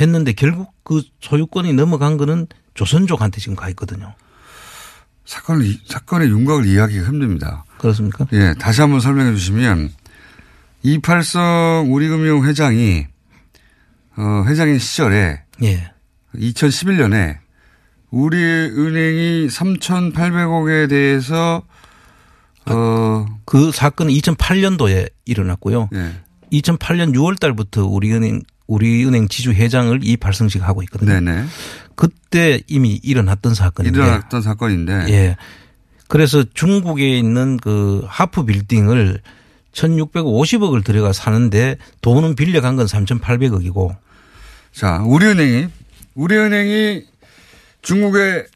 했는데 0.00 0.32
결국 0.34 0.72
그 0.84 1.02
소유권이 1.20 1.72
넘어간 1.72 2.16
거는 2.16 2.46
조선족한테 2.74 3.40
지금 3.40 3.56
가 3.56 3.68
있거든요. 3.70 4.14
사건을, 5.24 5.66
이- 5.66 5.80
사건의 5.84 6.28
윤곽을 6.28 6.64
이해하기가 6.66 7.08
힘듭니다. 7.08 7.64
그렇습니까? 7.78 8.26
예, 8.32 8.54
다시 8.60 8.82
한번 8.82 9.00
설명해 9.00 9.34
주시면 9.34 9.90
이팔성 10.82 11.86
우리금융 11.88 12.44
회장이 12.44 13.06
어, 14.16 14.44
회장인 14.46 14.78
시절에 14.78 15.42
예. 15.62 15.90
2011년에 16.34 17.38
우리 18.10 18.36
은행이 18.38 19.48
3,800억에 19.48 20.88
대해서 20.88 21.62
어, 22.66 23.26
그 23.44 23.70
사건은 23.72 24.12
2008년도에 24.12 25.10
일어났고요. 25.24 25.88
예. 25.94 26.12
2008년 26.52 27.14
6월 27.14 27.38
달부터 27.38 27.86
우리은행 27.86 28.42
우리은행 28.66 29.28
지주 29.28 29.52
회장을 29.52 29.98
이발성 30.02 30.48
씨가 30.48 30.66
하고 30.66 30.82
있거든요. 30.82 31.20
네네. 31.20 31.46
그때 31.94 32.60
이미 32.66 33.00
일어났던 33.02 33.54
사건인데. 33.54 33.98
일어났던 33.98 34.42
사건인데. 34.42 35.06
예. 35.08 35.36
그래서 36.06 36.44
중국에 36.54 37.18
있는 37.18 37.56
그 37.56 38.04
하프 38.06 38.44
빌딩을 38.44 39.20
1650억을 39.78 40.84
들여가 40.84 41.12
사는데 41.12 41.76
돈은 42.00 42.34
빌려간 42.34 42.76
건 42.76 42.86
3800억이고 42.86 43.96
자, 44.72 45.02
우리은행이, 45.04 45.68
우리은행이 46.14 47.04
중국의 47.82 48.46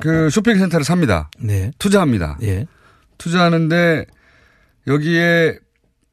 그 0.00 0.30
쇼핑센터를 0.30 0.84
삽니다. 0.84 1.30
네. 1.38 1.70
투자합니다. 1.78 2.38
예. 2.42 2.66
투자하는데 3.18 4.06
여기에 4.86 5.58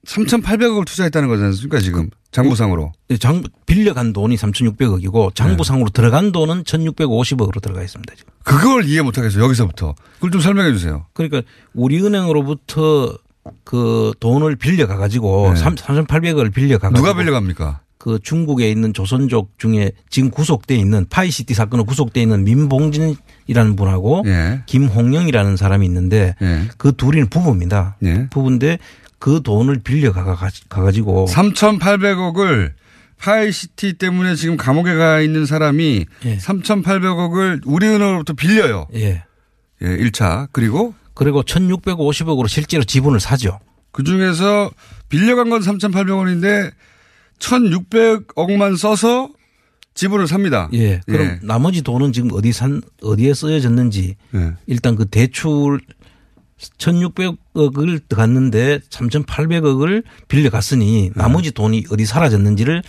3,800억을 0.06 0.86
투자했다는 0.86 1.28
거지 1.28 1.44
않습니까, 1.44 1.80
지금? 1.80 2.10
장부상으로. 2.32 2.92
장 3.20 3.44
빌려간 3.66 4.14
돈이 4.14 4.36
3,600억이고 4.36 5.34
장부상으로 5.34 5.90
들어간 5.90 6.32
돈은 6.32 6.64
1,650억으로 6.64 7.62
들어가 7.62 7.82
있습니다. 7.82 8.14
지금. 8.16 8.34
그걸 8.44 8.86
이해 8.86 9.02
못 9.02 9.18
하겠어요, 9.18 9.44
여기서부터. 9.44 9.96
그걸 10.16 10.32
좀 10.32 10.42
설명해 10.42 10.72
주세요. 10.74 11.06
그러니까 11.14 11.42
우리은행으로부터 11.74 13.18
그 13.64 14.14
돈을 14.20 14.56
빌려가 14.56 14.98
가지고 14.98 15.54
네. 15.54 15.62
3,800억을 15.62 16.54
빌려가 16.54 16.90
가지고 16.90 17.08
누가 17.08 17.18
빌려갑니까? 17.18 17.82
그 17.98 18.20
중국에 18.22 18.70
있는 18.70 18.94
조선족 18.94 19.58
중에 19.58 19.92
지금 20.10 20.30
구속돼 20.30 20.76
있는 20.76 21.06
파이시티 21.10 21.54
사건으로 21.54 21.86
구속돼 21.86 22.22
있는 22.22 22.44
민봉진이라는 22.44 23.76
분하고 23.76 24.24
예. 24.28 24.62
김홍영이라는 24.66 25.58
사람이 25.58 25.86
있는데 25.88 26.36
예. 26.42 26.70
그 26.78 26.96
둘이는 26.96 27.28
부부입니다. 27.28 27.98
예. 28.04 28.28
부부인데 28.30 28.78
그 29.20 29.42
돈을 29.44 29.80
빌려 29.84 30.14
가 30.14 30.38
가지고 30.70 31.26
3,800억을 31.30 32.72
파이시티 33.20 33.94
때문에 33.94 34.36
지금 34.36 34.58
감옥에 34.58 34.94
가 34.94 35.20
있는 35.20 35.46
사람이 35.46 36.06
예. 36.26 36.38
3,800억을 36.38 37.62
우리은행으로부터 37.66 38.34
빌려요. 38.34 38.88
예. 38.94 39.24
예, 39.82 39.86
1차. 39.86 40.48
그리고 40.52 40.94
그리고 41.18 41.42
1,650억으로 41.42 42.48
실제로 42.48 42.84
지분을 42.84 43.20
사죠. 43.20 43.60
그 43.92 44.04
중에서 44.04 44.70
빌려간 45.10 45.50
건 45.50 45.62
3,800원인데 45.62 46.72
1,600억만 47.40 48.78
써서 48.78 49.30
지분을 49.96 50.28
삽니다. 50.28 50.70
예. 50.74 51.02
그럼 51.08 51.26
예. 51.26 51.40
나머지 51.42 51.82
돈은 51.82 52.14
지금 52.14 52.30
어디 52.34 52.52
산 52.52 52.84
어디에 53.02 53.34
쓰여졌는지 53.34 54.16
예. 54.36 54.54
일단 54.68 54.96
그 54.96 55.08
대출 55.08 55.82
1,600억을 56.60 58.16
갔는데 58.16 58.82
3,800억을 58.92 60.04
빌려 60.28 60.52
갔으니 60.52 61.10
나머지 61.16 61.52
돈이 61.52 61.86
어디 61.90 62.06
사라졌는지를 62.06 62.84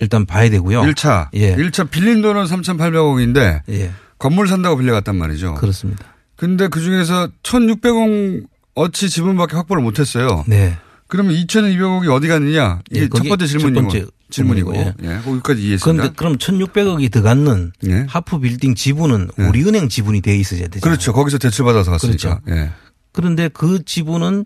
일단 0.00 0.26
봐야 0.26 0.50
되고요. 0.50 0.82
1차. 0.82 1.28
예. 1.34 1.54
1차 1.54 1.90
빌린 1.90 2.22
돈은 2.22 2.46
3,800억인데 2.46 3.60
예. 3.68 3.92
건물 4.18 4.48
산다고 4.48 4.78
빌려 4.78 4.92
갔단 4.94 5.14
말이죠. 5.14 5.54
그렇습니다. 5.54 6.17
근데 6.38 6.68
그 6.68 6.80
중에서 6.80 7.28
1,600억 7.42 8.46
어치 8.74 9.10
지분밖에 9.10 9.56
확보를 9.56 9.82
못 9.82 9.98
했어요. 9.98 10.44
네. 10.46 10.78
그러면 11.08 11.34
2,200억이 11.34 12.14
어디 12.14 12.28
갔느냐? 12.28 12.80
이게 12.90 13.02
예, 13.02 13.08
첫 13.08 13.24
번째 13.24 13.46
첫 13.46 13.58
질문이고. 13.58 13.80
번째 13.80 14.06
질문이고. 14.30 14.72
질문이고, 14.72 15.04
예. 15.04 15.18
거기까지 15.24 15.62
이해했습니다. 15.62 16.12
그런데 16.12 16.14
그럼 16.16 16.36
1,600억이 16.36 17.10
들어갔는 17.10 17.72
예. 17.88 18.06
하프 18.08 18.38
빌딩 18.38 18.76
지분은 18.76 19.30
예. 19.36 19.42
우리은행 19.46 19.88
지분이 19.88 20.20
돼 20.20 20.36
있어야 20.36 20.68
되죠. 20.68 20.80
그렇죠. 20.80 21.12
거기서 21.12 21.38
대출 21.38 21.64
받아서 21.64 21.90
갔으니까. 21.90 22.38
그렇죠. 22.38 22.60
예. 22.60 22.70
그런데 23.10 23.48
그 23.48 23.84
지분은 23.84 24.44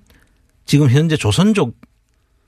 지금 0.64 0.88
현재 0.88 1.18
조선족 1.18 1.76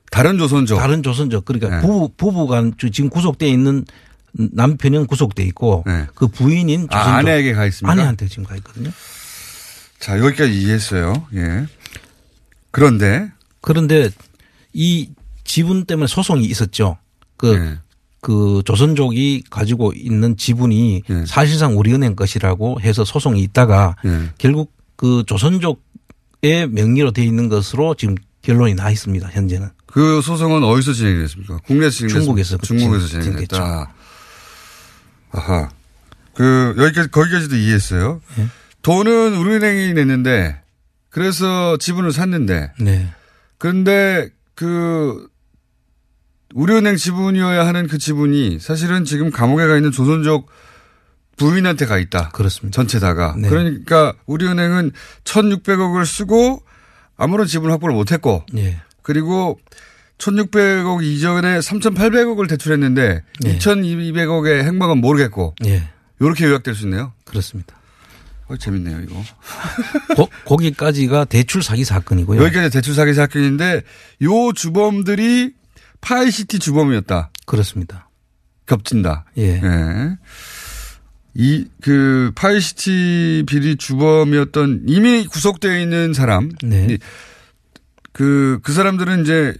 다른 0.09 0.39
조선족. 0.39 0.79
다른 0.79 1.03
조선족 1.03 1.45
그러니까 1.45 1.77
예. 1.77 1.81
부부 1.81 2.13
부부가 2.17 2.63
지금 2.91 3.11
구속돼 3.11 3.47
있는 3.47 3.85
남편은 4.31 5.05
구속돼 5.05 5.43
있고 5.43 5.83
예. 5.87 6.07
그 6.15 6.27
부인인 6.29 6.87
조선족 6.89 7.13
아, 7.13 7.17
아내에게 7.17 7.53
가 7.53 7.67
있습니다. 7.67 7.91
아내한테 7.91 8.27
지금 8.27 8.45
가 8.45 8.55
있거든요. 8.55 8.89
자, 9.99 10.19
여기까지 10.19 10.53
이해했어요. 10.61 11.25
예. 11.35 11.65
그런데 12.71 13.31
그런데 13.61 14.09
이 14.73 15.09
지분 15.43 15.85
때문에 15.85 16.07
소송이 16.07 16.45
있었죠. 16.45 16.97
그, 17.37 17.55
예. 17.55 17.79
그 18.21 18.61
조선족이 18.65 19.43
가지고 19.49 19.93
있는 19.95 20.35
지분이 20.37 21.03
예. 21.09 21.25
사실상 21.25 21.77
우리은행 21.77 22.15
것이라고 22.15 22.81
해서 22.81 23.05
소송이 23.05 23.41
있다가 23.43 23.95
예. 24.05 24.29
결국 24.37 24.73
그 24.95 25.23
조선족의 25.25 26.67
명의로 26.69 27.11
돼 27.11 27.23
있는 27.23 27.49
것으로 27.49 27.95
지금 27.95 28.15
결론이 28.41 28.75
나 28.75 28.91
있습니다. 28.91 29.27
현재는. 29.29 29.69
그 29.87 30.21
소송은 30.21 30.63
어디서 30.63 30.93
진행이 30.93 31.19
됐습니까? 31.21 31.57
국내에서 31.65 31.91
진행됐습니까? 31.97 32.19
중국에서 32.25 32.57
중국에서 32.57 33.07
진행- 33.07 33.23
진행됐다. 33.23 33.93
아하. 35.31 35.69
그 36.33 36.75
여기까지 36.77 37.09
거기까지도 37.11 37.55
이해했어요. 37.55 38.21
예. 38.39 38.47
돈은 38.85 39.35
우리은행이 39.35 39.93
냈는데 39.93 40.61
그래서 41.09 41.75
지분을 41.77 42.11
샀는데 42.11 42.71
네. 42.79 43.11
그런데 43.57 44.29
그 44.53 45.27
우리은행 46.53 46.95
지분이어야 46.95 47.65
하는 47.65 47.87
그 47.87 47.97
지분이 47.97 48.59
사실은 48.59 49.03
지금 49.03 49.31
감옥에 49.31 49.65
가 49.65 49.75
있는 49.75 49.91
조선족 49.91 50.51
부인한테 51.35 51.87
가 51.87 51.97
있다. 51.97 52.29
그렇습니다. 52.29 52.75
전체 52.75 52.99
다가. 52.99 53.33
네. 53.35 53.49
그러니까 53.49 54.13
우리은행은 54.27 54.91
1,600억을 55.23 56.05
쓰고 56.05 56.61
아무런 57.17 57.47
지분 57.47 57.71
확보를 57.71 57.95
못 57.95 58.11
했고 58.11 58.45
예. 58.55 58.79
그리고 59.01 59.59
1,600억 60.19 61.03
이전에 61.03 61.57
3,800억을 61.57 62.47
대출했는데 62.47 63.23
네. 63.41 63.57
2,200억의 63.57 64.63
행방은 64.63 64.99
모르겠고 64.99 65.55
예. 65.65 65.89
이렇게 66.19 66.45
요약될 66.45 66.75
수 66.75 66.83
있네요. 66.83 67.13
그렇습니다. 67.25 67.77
어, 68.47 68.57
재밌네요, 68.57 69.01
이거. 69.01 69.23
거, 70.15 70.27
거기까지가 70.45 71.25
대출 71.25 71.63
사기 71.63 71.83
사건이고요. 71.83 72.41
여기까지 72.43 72.69
대출 72.69 72.93
사기 72.93 73.13
사건인데 73.13 73.81
요 74.21 74.53
주범들이 74.53 75.53
파이시티 76.01 76.59
주범이었다. 76.59 77.31
그렇습니다. 77.45 78.09
겹친다. 78.67 79.25
예. 79.37 79.61
예. 79.63 80.17
이, 81.33 81.65
그, 81.81 82.31
파이시티 82.35 83.43
비리 83.47 83.75
주범이었던 83.77 84.83
이미 84.87 85.25
구속되어 85.27 85.79
있는 85.79 86.13
사람. 86.13 86.51
네. 86.63 86.87
이- 86.91 86.97
그, 88.13 88.59
그 88.63 88.71
사람들은 88.71 89.23
이제 89.23 89.53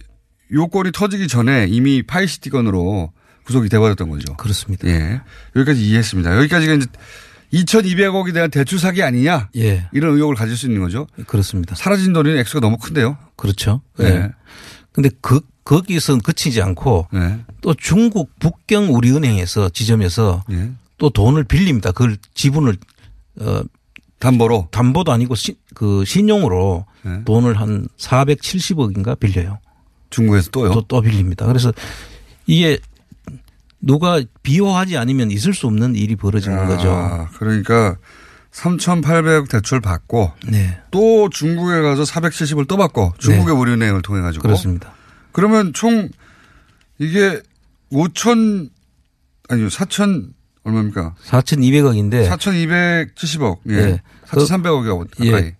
요 0.52 0.68
건이 0.68 0.92
터지기 0.92 1.28
전에 1.28 1.66
이미 1.68 2.02
파이시티 2.02 2.50
건으로 2.50 3.12
구속이 3.44 3.68
돼버렸던 3.68 4.08
거죠. 4.08 4.34
그렇습니다. 4.36 4.88
예. 4.88 5.20
여기까지 5.54 5.84
이해했습니다. 5.86 6.36
여기까지가 6.38 6.74
이제 6.74 6.86
2,200억에 7.52 8.32
대한 8.34 8.50
대출 8.50 8.78
사기 8.78 9.02
아니냐? 9.02 9.50
예. 9.56 9.88
이런 9.92 10.14
의혹을 10.14 10.34
가질 10.34 10.56
수 10.56 10.66
있는 10.66 10.80
거죠. 10.80 11.06
그렇습니다. 11.26 11.74
사라진 11.74 12.12
돈이 12.12 12.38
액수가 12.38 12.60
너무 12.60 12.76
큰데요. 12.76 13.16
그렇죠. 13.36 13.82
예. 14.00 14.04
예. 14.04 14.30
근데 14.92 15.10
그, 15.20 15.40
거기서 15.64 16.18
그치지 16.18 16.62
않고 16.62 17.08
예. 17.14 17.38
또 17.60 17.74
중국 17.74 18.38
북경 18.38 18.94
우리은행에서 18.94 19.68
지점에서 19.70 20.44
예. 20.52 20.70
또 20.98 21.10
돈을 21.10 21.44
빌립니다. 21.44 21.92
그걸 21.92 22.16
지분을 22.34 22.76
어 23.40 23.62
담보로. 24.18 24.68
담보도 24.70 25.12
아니고 25.12 25.34
시, 25.34 25.56
그 25.74 26.04
신용으로 26.04 26.86
예. 27.06 27.24
돈을 27.24 27.60
한 27.60 27.86
470억인가 27.98 29.18
빌려요. 29.18 29.58
중국에서 30.10 30.50
또요. 30.50 30.72
또, 30.72 30.82
또 30.82 31.00
빌립니다. 31.02 31.46
그래서 31.46 31.72
이게 32.46 32.78
누가 33.80 34.20
비호하지 34.42 34.96
않으면 34.96 35.30
있을 35.30 35.54
수 35.54 35.66
없는 35.66 35.94
일이 35.96 36.16
벌어지는 36.16 36.66
거죠. 36.66 36.90
아, 36.90 37.28
그러니까 37.38 37.96
3,800억 38.52 39.50
대출 39.50 39.80
받고 39.80 40.32
네. 40.48 40.80
또 40.90 41.28
중국에 41.28 41.82
가서 41.82 42.04
470을 42.04 42.66
또 42.66 42.76
받고 42.76 43.14
중국의 43.18 43.54
우리은행을 43.54 44.02
통해 44.02 44.22
가지고 44.22 44.42
그렇습니다. 44.42 44.94
그러면 45.32 45.72
총 45.74 46.08
이게 46.98 47.42
5천 47.92 48.70
아니요 49.48 49.68
4천 49.68 50.30
얼마입니까? 50.64 51.14
4,200억인데 51.26 52.28
4,270억. 52.28 53.58
예. 53.68 53.76
네. 53.76 54.02
4,300억이 54.26 55.06
예. 55.20 55.30
가까이. 55.30 55.52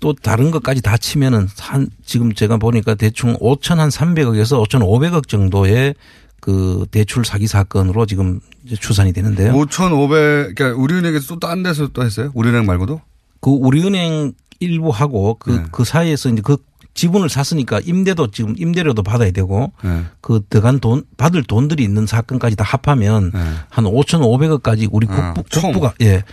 또 0.00 0.14
다른 0.14 0.50
것까지 0.50 0.80
다 0.80 0.96
치면은 0.96 1.48
한 1.58 1.88
지금 2.04 2.32
제가 2.32 2.56
보니까 2.56 2.94
대충 2.94 3.36
5천 3.38 3.76
한 3.76 3.88
300억에서 3.88 4.66
5,500억 4.66 5.28
정도의 5.28 5.94
그 6.42 6.86
대출 6.90 7.24
사기 7.24 7.46
사건으로 7.46 8.04
지금 8.04 8.40
추산이 8.80 9.12
되는데요. 9.12 9.52
5,500 9.54 10.56
그러니까 10.56 10.72
우리은행에서 10.82 11.26
또 11.28 11.38
딴 11.38 11.62
데서 11.62 11.86
또 11.92 12.02
했어요? 12.04 12.32
우리은행 12.34 12.66
말고도? 12.66 13.00
그 13.40 13.50
우리은행 13.50 14.32
일부 14.58 14.90
하고 14.90 15.36
그, 15.38 15.50
네. 15.50 15.64
그 15.70 15.84
사이에서 15.84 16.30
이제 16.30 16.42
그 16.44 16.56
지분을 16.94 17.28
샀으니까 17.28 17.78
임대도 17.84 18.32
지금 18.32 18.54
임대료도 18.58 19.04
받아야 19.04 19.30
되고 19.30 19.72
네. 19.84 20.02
그 20.20 20.40
들어간 20.50 20.80
돈 20.80 21.04
받을 21.16 21.44
돈들이 21.44 21.84
있는 21.84 22.06
사건까지 22.06 22.56
다 22.56 22.64
합하면 22.64 23.30
네. 23.32 23.40
한 23.70 23.84
5,500억까지 23.84 24.88
우리 24.90 25.06
아, 25.10 25.32
국부, 25.34 25.48
총. 25.48 25.62
국부가 25.72 25.94
예. 26.02 26.24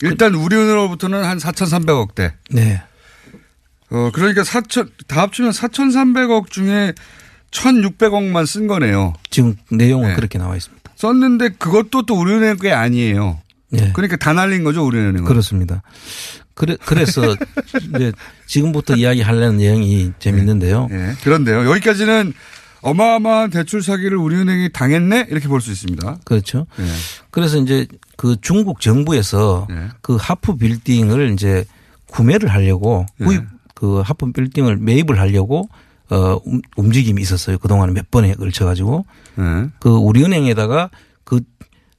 일단 0.00 0.34
우리은행으로부터는 0.34 1.22
한 1.24 1.36
4,300억대. 1.36 2.32
네. 2.52 2.82
어, 3.90 4.10
그러니까 4.14 4.42
4천, 4.44 4.88
다 5.06 5.20
합치면 5.22 5.50
4,300억 5.50 6.50
중에 6.50 6.94
1,600억만 7.50 8.46
쓴 8.46 8.66
거네요. 8.66 9.12
지금 9.30 9.56
내용은 9.70 10.08
네. 10.10 10.14
그렇게 10.14 10.38
나와 10.38 10.56
있습니다. 10.56 10.90
썼는데 10.96 11.50
그것도 11.58 12.02
또 12.06 12.14
우리은행 12.18 12.56
게 12.56 12.72
아니에요. 12.72 13.38
예. 13.72 13.92
그러니까 13.92 14.16
다 14.16 14.32
날린 14.32 14.64
거죠, 14.64 14.84
우리은행은. 14.84 15.24
그렇습니다. 15.24 15.82
그래, 16.54 16.76
그래서 16.84 17.22
이제 17.94 18.12
지금부터 18.46 18.96
이야기하려는 18.96 19.56
내용이 19.58 20.12
재밌는데요. 20.18 20.88
예. 20.90 21.14
그런데요. 21.22 21.68
여기까지는 21.70 22.32
어마어마한 22.82 23.50
대출 23.50 23.82
사기를 23.82 24.16
우리은행이 24.18 24.70
당했네? 24.72 25.26
이렇게 25.30 25.48
볼 25.48 25.60
수 25.60 25.70
있습니다. 25.70 26.18
그렇죠. 26.24 26.66
예. 26.78 26.84
그래서 27.30 27.58
이제 27.58 27.86
그 28.16 28.36
중국 28.40 28.80
정부에서 28.80 29.66
예. 29.70 29.88
그 30.02 30.16
하프 30.16 30.56
빌딩을 30.56 31.32
이제 31.32 31.64
구매를 32.06 32.48
하려고 32.50 33.06
예. 33.20 33.24
구입 33.24 33.42
그 33.74 34.00
하프 34.00 34.32
빌딩을 34.32 34.76
매입을 34.76 35.18
하려고 35.18 35.68
어 36.10 36.40
움- 36.44 36.60
움직임이 36.76 37.22
있었어요. 37.22 37.58
그동안에 37.58 37.92
몇 37.92 38.10
번에 38.10 38.34
걸쳐 38.34 38.64
가지고 38.64 39.04
예. 39.38 39.68
그 39.78 39.90
우리은행에다가 39.90 40.90
그 41.24 41.40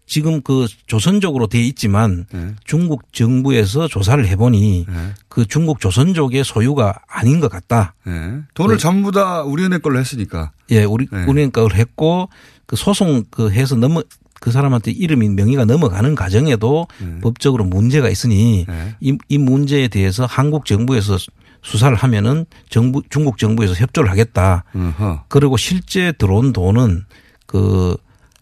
지금 0.06 0.42
그 0.42 0.68
조선족으로 0.88 1.48
돼 1.48 1.62
있지만 1.62 2.26
예. 2.34 2.54
중국 2.66 3.14
정부에서 3.14 3.88
조사를 3.88 4.28
해보니 4.28 4.86
예. 4.90 4.94
그 5.30 5.46
중국 5.46 5.80
조선족의 5.80 6.44
소유가 6.44 7.00
아닌 7.08 7.40
것 7.40 7.50
같다. 7.50 7.96
예. 8.08 8.12
돈을 8.54 8.76
그- 8.76 8.82
전부 8.82 9.12
다 9.14 9.44
우리은행 9.44 9.80
걸로 9.82 10.00
했으니까. 10.00 10.52
예, 10.72 10.84
우리 10.84 11.08
네. 11.12 11.24
우리는 11.26 11.52
걸 11.52 11.74
했고 11.74 12.28
그 12.66 12.76
소송 12.76 13.24
그 13.32 13.50
해서 13.52 13.76
넘어 13.76 14.04
그 14.42 14.52
사람한테 14.52 14.92
이름이 14.92 15.30
명의가 15.30 15.66
넘어가는 15.66 16.16
과정에도 16.16 16.88
네. 17.00 17.20
법적으로 17.22 17.64
문제가 17.64 18.10
있으니 18.10 18.66
네. 18.68 18.96
이, 19.00 19.18
이 19.30 19.38
문제에 19.38 19.88
대해서 19.88 20.26
한국 20.26 20.66
정부에서 20.66 21.18
수사를 21.62 21.96
하면은 21.96 22.46
정부 22.70 23.02
중국 23.10 23.38
정부에서 23.38 23.74
협조를 23.74 24.10
하겠다. 24.10 24.64
어허. 24.74 25.26
그리고 25.28 25.58
실제 25.58 26.12
들어온 26.12 26.54
돈은 26.54 27.06
그 27.46 27.96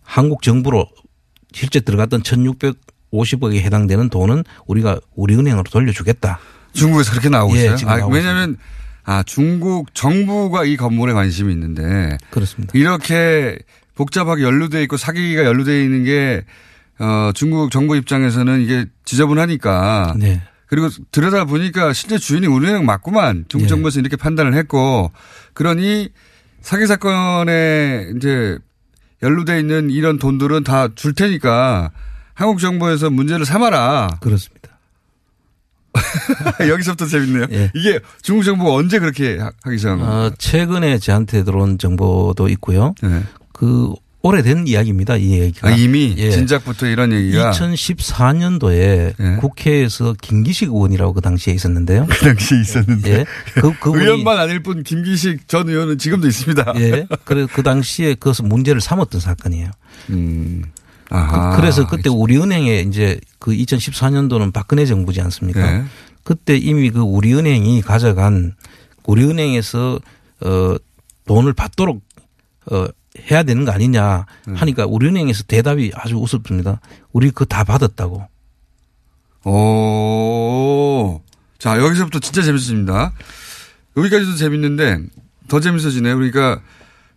한국 0.04 0.42
정부로 0.42 0.88
실제 1.52 1.80
들어갔던 1.80 2.22
1,650억에 2.22 3.56
해당되는 3.60 4.10
돈은 4.10 4.44
우리가 4.68 5.00
우리 5.16 5.36
은행으로 5.36 5.64
돌려주겠다. 5.64 6.40
중국에서 6.74 7.12
그렇게 7.12 7.30
나오고 7.30 7.56
예, 7.58 7.64
있어요. 7.64 7.76
지금 7.76 7.92
아, 7.92 8.06
왜냐하면 8.06 8.58
아 9.04 9.24
중국 9.24 9.94
정부가 9.94 10.66
이 10.66 10.78
건물에 10.78 11.14
관심이 11.14 11.52
있는데 11.52 12.18
그렇습니다. 12.30 12.72
이렇게 12.78 13.58
복잡하게 13.96 14.44
연루돼 14.44 14.84
있고 14.84 14.98
사기가 14.98 15.44
연루돼 15.44 15.84
있는 15.84 16.04
게 16.04 16.46
어, 17.00 17.32
중국 17.34 17.72
정부 17.72 17.96
입장에서는 17.96 18.62
이게 18.62 18.86
지저분하니까 19.06 20.16
네. 20.18 20.42
그리고 20.70 20.88
들여다 21.12 21.46
보니까 21.46 21.94
실제 21.94 22.18
주인이 22.18 22.46
우리은행 22.48 22.86
맞구만 22.86 23.46
중국 23.50 23.66
예. 23.66 23.68
정부에서 23.68 24.00
이렇게 24.00 24.16
판단을 24.16 24.54
했고 24.54 25.12
그러니 25.54 26.10
사기 26.62 26.86
사건에 26.86 28.06
이제 28.16 28.58
연루돼 29.24 29.60
있는 29.60 29.90
이런 29.90 30.18
돈들은 30.20 30.64
다 30.64 30.90
줄 30.96 31.14
테니까 31.14 31.92
한국 32.36 32.60
정부에서 32.60 33.10
문제를 33.10 33.46
삼아라. 33.46 34.08
그렇습니다. 34.22 34.70
여기서부터 36.70 37.06
재밌네요. 37.08 37.48
예. 37.52 37.72
이게 37.74 38.00
중국 38.22 38.44
정부가 38.44 38.74
언제 38.74 39.00
그렇게 39.00 39.38
하- 39.40 39.52
하기 39.64 39.78
시작한? 39.78 40.02
어, 40.08 40.32
최근에 40.38 41.00
저한테 41.00 41.44
들어온 41.44 41.78
정보도 41.78 42.48
있고요. 42.50 42.94
네. 43.02 43.24
그 43.54 43.94
오래된 44.22 44.68
이야기입니다. 44.68 45.16
이 45.16 45.40
얘기가. 45.40 45.70
아, 45.70 45.72
이미 45.72 46.14
예. 46.18 46.30
진작부터 46.32 46.88
이런 46.88 47.14
얘기가 47.14 47.52
2014년도에 47.52 49.14
예. 49.18 49.36
국회에서 49.40 50.14
김기식 50.22 50.70
의원이라고 50.70 51.14
그 51.14 51.22
당시에 51.22 51.54
있었는데요. 51.54 52.06
그 52.10 52.26
당시에 52.26 52.60
있었는데 52.60 53.12
예. 53.12 53.26
그, 53.54 53.74
그분이 53.80 54.04
의원만 54.04 54.38
아닐 54.38 54.62
뿐 54.62 54.84
김기식 54.84 55.48
전 55.48 55.70
의원은 55.70 55.98
지금도 55.98 56.28
있습니다. 56.28 56.74
예. 56.78 57.08
그래 57.24 57.48
그 57.52 57.64
당시에 57.64 58.16
그것을 58.16 58.46
문제를 58.46 58.82
삼았던 58.82 59.22
사건이에요. 59.22 59.72
음. 60.10 60.64
아하. 61.10 61.56
그, 61.56 61.62
래서 61.62 61.88
그때 61.88 62.10
우리은행에 62.10 62.82
이제 62.82 63.20
그 63.40 63.52
2014년도는 63.52 64.54
박근혜 64.54 64.86
정부지 64.86 65.22
않습니까? 65.22 65.72
네. 65.72 65.84
그때 66.24 66.56
이미 66.58 66.92
그 66.92 67.00
우리은행이 67.00 67.82
가져간 67.82 68.54
우리은행에서 69.06 70.00
어 70.42 70.76
돈을 71.26 71.54
받도록 71.54 72.02
어 72.72 72.86
해야 73.32 73.44
되는 73.44 73.66
거 73.66 73.72
아니냐 73.72 74.26
음. 74.48 74.56
하니까 74.56 74.86
우리은행에서 74.86 75.44
대답이 75.44 75.92
아주 75.96 76.16
우습습니다. 76.16 76.82
우리 77.12 77.30
그거 77.30 77.46
다 77.46 77.64
받았다고. 77.64 78.28
오. 79.46 81.22
자, 81.58 81.78
여기서부터 81.78 82.20
진짜 82.20 82.42
재밌어집니다. 82.42 83.14
여기까지도 83.98 84.36
재밌는데 84.36 85.00
더 85.48 85.60
재밌어지네요. 85.60 86.16
그러니까 86.16 86.62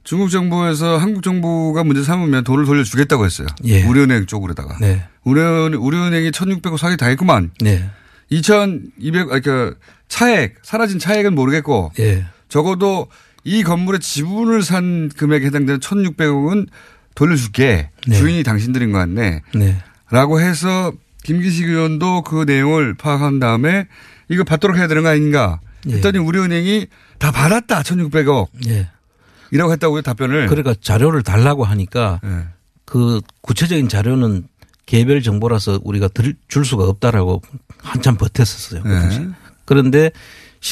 중국 0.04 0.30
정부에서 0.30 0.98
한국 0.98 1.22
정부가 1.22 1.84
문제 1.84 2.02
삼으면 2.02 2.44
돈을 2.44 2.64
돌려주겠다고 2.64 3.24
했어요. 3.24 3.46
예. 3.64 3.84
우리은행 3.84 4.26
쪽으로다가. 4.26 4.78
네. 4.80 5.04
우리은, 5.24 5.74
우리은행이 5.74 6.32
1600억 6.32 6.76
사기 6.76 6.96
다 6.96 7.06
했구만. 7.06 7.52
네. 7.60 7.88
2200, 8.30 9.32
아, 9.32 9.38
그러니까 9.38 9.78
차액, 10.08 10.56
사라진 10.62 10.98
차액은 10.98 11.34
모르겠고 11.34 11.92
예. 12.00 12.24
적어도 12.48 13.08
이 13.44 13.62
건물의 13.62 14.00
지분을 14.00 14.62
산 14.62 15.08
금액에 15.08 15.46
해당되는 15.46 15.80
1600억은 15.80 16.68
돌려줄게. 17.14 17.90
네. 18.06 18.16
주인이 18.16 18.42
당신들인 18.42 18.92
것 18.92 18.98
같네. 18.98 19.42
네. 19.54 19.82
라고 20.10 20.40
해서 20.40 20.92
김기식 21.24 21.68
의원도 21.68 22.22
그 22.22 22.44
내용을 22.44 22.94
파악한 22.94 23.38
다음에 23.38 23.86
이거 24.28 24.44
받도록 24.44 24.76
해야 24.76 24.86
되는 24.86 25.02
거 25.02 25.08
아닌가 25.08 25.60
예. 25.88 25.94
했더니 25.94 26.18
우리은행이 26.18 26.86
다 27.18 27.30
받았다 27.30 27.82
1600억 27.82 28.48
예. 28.68 28.88
이라고 29.50 29.72
했다고요 29.72 30.02
답변을 30.02 30.46
그러니까 30.48 30.74
자료를 30.80 31.22
달라고 31.22 31.64
하니까 31.64 32.20
예. 32.24 32.46
그 32.84 33.20
구체적인 33.40 33.88
자료는 33.88 34.48
개별 34.86 35.22
정보라서 35.22 35.80
우리가 35.82 36.08
들, 36.08 36.34
줄 36.48 36.64
수가 36.64 36.84
없다라고 36.84 37.40
한참 37.78 38.16
버텼었어요. 38.16 38.82
그 38.82 38.88
네. 38.88 39.00
당시. 39.00 39.28
그런데 39.64 40.10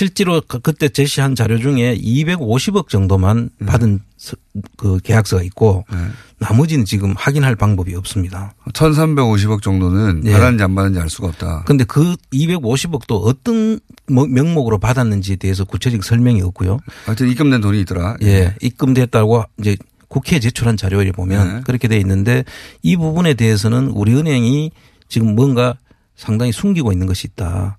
실제로 0.00 0.40
그- 0.46 0.61
그때 0.61 0.88
제시한 0.88 1.35
자료 1.35 1.59
중에 1.59 1.96
250억 1.98 2.88
정도만 2.88 3.50
받은 3.66 3.98
서- 4.16 4.37
그 4.76 5.00
계약서가 5.03 5.42
있고 5.42 5.85
네. 5.92 5.98
나머지는 6.38 6.85
지금 6.85 7.12
확인할 7.16 7.57
방법이 7.57 7.94
없습니다. 7.96 8.55
1350억 8.72 9.62
정도는 9.62 10.22
예. 10.26 10.33
받았는지 10.33 10.62
안 10.62 10.74
받았는지 10.76 11.00
알 11.03 11.11
수가 11.11 11.26
없다 11.29 11.62
그런데 11.64 11.83
그 11.85 12.14
250억도 12.33 13.20
어떤 13.24 13.81
뭐- 14.09 14.26
명목으로 14.29 14.79
받았는지에 14.79 15.37
대해서 15.37 15.64
구체적 15.64 16.05
설명이 16.05 16.40
없고요. 16.42 16.79
하여튼 17.07 17.29
입금된 17.29 17.61
돈이 17.61 17.81
있더라 17.81 18.16
예, 18.22 18.55
입금됐다고 18.62 19.42
이제 19.59 19.76
국회에 20.07 20.38
제출한 20.38 20.76
자료에 20.76 21.11
보면 21.11 21.57
네. 21.57 21.61
그렇게 21.64 21.88
돼 21.88 21.96
있는데 21.98 22.44
이 22.83 22.96
부분에 22.96 23.35
대해서는 23.35 23.88
우리 23.88 24.14
은행이 24.14 24.70
지금 25.09 25.35
뭔가 25.35 25.76
상당히 26.14 26.53
숨기고 26.53 26.92
있는 26.92 27.09
것이 27.09 27.26
있다. 27.26 27.76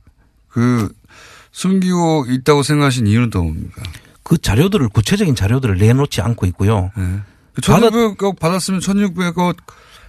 그 0.49 0.91
숨기고 1.51 2.25
있다고 2.29 2.63
생각하신 2.63 3.07
이유는 3.07 3.29
또 3.29 3.43
뭡니까 3.43 3.83
그 4.23 4.37
자료들을 4.37 4.89
구체적인 4.89 5.35
자료들을 5.35 5.77
내놓지 5.77 6.21
않고 6.21 6.45
있고요. 6.47 6.91
예. 6.97 7.19
그 7.53 7.61
1600억 7.61 8.39
받았으면 8.39 8.79
1600억 8.79 9.57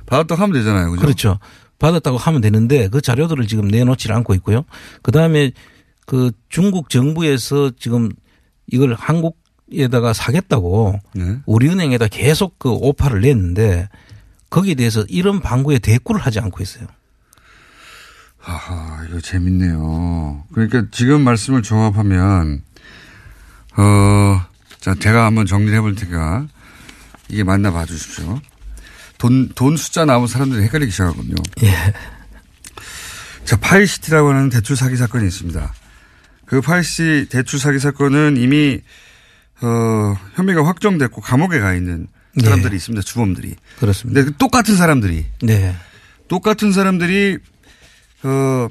받았다고 0.07 0.41
하면 0.41 0.53
되잖아요 0.55 0.91
그죠 0.91 1.01
그렇죠. 1.03 1.39
받았다고 1.79 2.17
하면 2.17 2.41
되는데 2.41 2.89
그 2.89 3.01
자료들을 3.01 3.47
지금 3.49 3.67
내놓지 3.67 4.11
않고 4.13 4.35
있고요. 4.35 4.65
그 5.03 5.11
다음에 5.11 5.51
그 6.07 6.31
중국 6.49 6.89
정부에서 6.89 7.73
지금 7.79 8.11
이걸 8.69 8.95
한국에다가 8.95 10.13
사겠다고 10.13 11.01
네. 11.15 11.39
우리은행에다 11.47 12.07
계속 12.09 12.59
그 12.59 12.71
오파를 12.71 13.23
냈는데 13.23 13.89
거기에 14.51 14.75
대해서 14.75 15.05
이런 15.09 15.41
방구에 15.41 15.79
대꾸를 15.79 16.21
하지 16.21 16.39
않고 16.39 16.63
있어요. 16.63 16.87
하하, 18.43 19.05
이거 19.09 19.21
재밌네요. 19.21 20.45
그러니까 20.53 20.85
지금 20.91 21.23
말씀을 21.23 21.63
종합하면, 21.63 22.63
어, 23.77 24.45
자, 24.81 24.95
제가 24.97 25.25
한번 25.27 25.47
정리를 25.47 25.73
해볼 25.79 25.95
테니까 25.95 26.49
이게 27.29 27.45
맞나 27.45 27.71
봐 27.71 27.87
주십시오. 27.87 28.41
돈, 29.17 29.49
돈 29.55 29.77
숫자 29.77 30.05
나오면 30.05 30.27
사람들이 30.27 30.65
헷갈리기 30.65 30.91
시작하거든요. 30.91 31.37
예. 31.63 31.73
자, 33.45 33.57
파이시티라고 33.61 34.31
하는 34.31 34.49
대출 34.51 34.75
사기 34.75 34.97
사건이 34.97 35.25
있습니다. 35.25 35.73
그 36.47 36.61
파이시티 36.61 37.29
대출 37.31 37.61
사기 37.61 37.79
사건은 37.79 38.37
이미, 38.37 38.81
어, 39.61 40.17
혐의가 40.35 40.67
확정됐고 40.67 41.21
감옥에 41.21 41.61
가 41.61 41.75
있는 41.75 42.09
사람들이 42.43 42.71
네. 42.71 42.77
있습니다. 42.77 43.03
주범들이. 43.03 43.55
그렇습니다. 43.79 44.21
근데 44.21 44.33
그 44.33 44.37
똑같은 44.37 44.77
사람들이 44.77 45.27
네. 45.43 45.77
똑같은 46.27 46.73
사람들이 46.73 47.39
어 48.25 48.69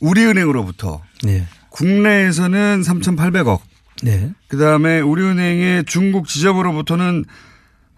우리은행으로부터 0.00 1.02
네. 1.22 1.46
국내에서는 1.70 2.82
3,800억, 2.82 3.60
네. 4.02 4.32
그 4.48 4.56
다음에 4.58 5.00
우리은행의 5.00 5.84
중국 5.84 6.26
지점으로부터는 6.26 7.24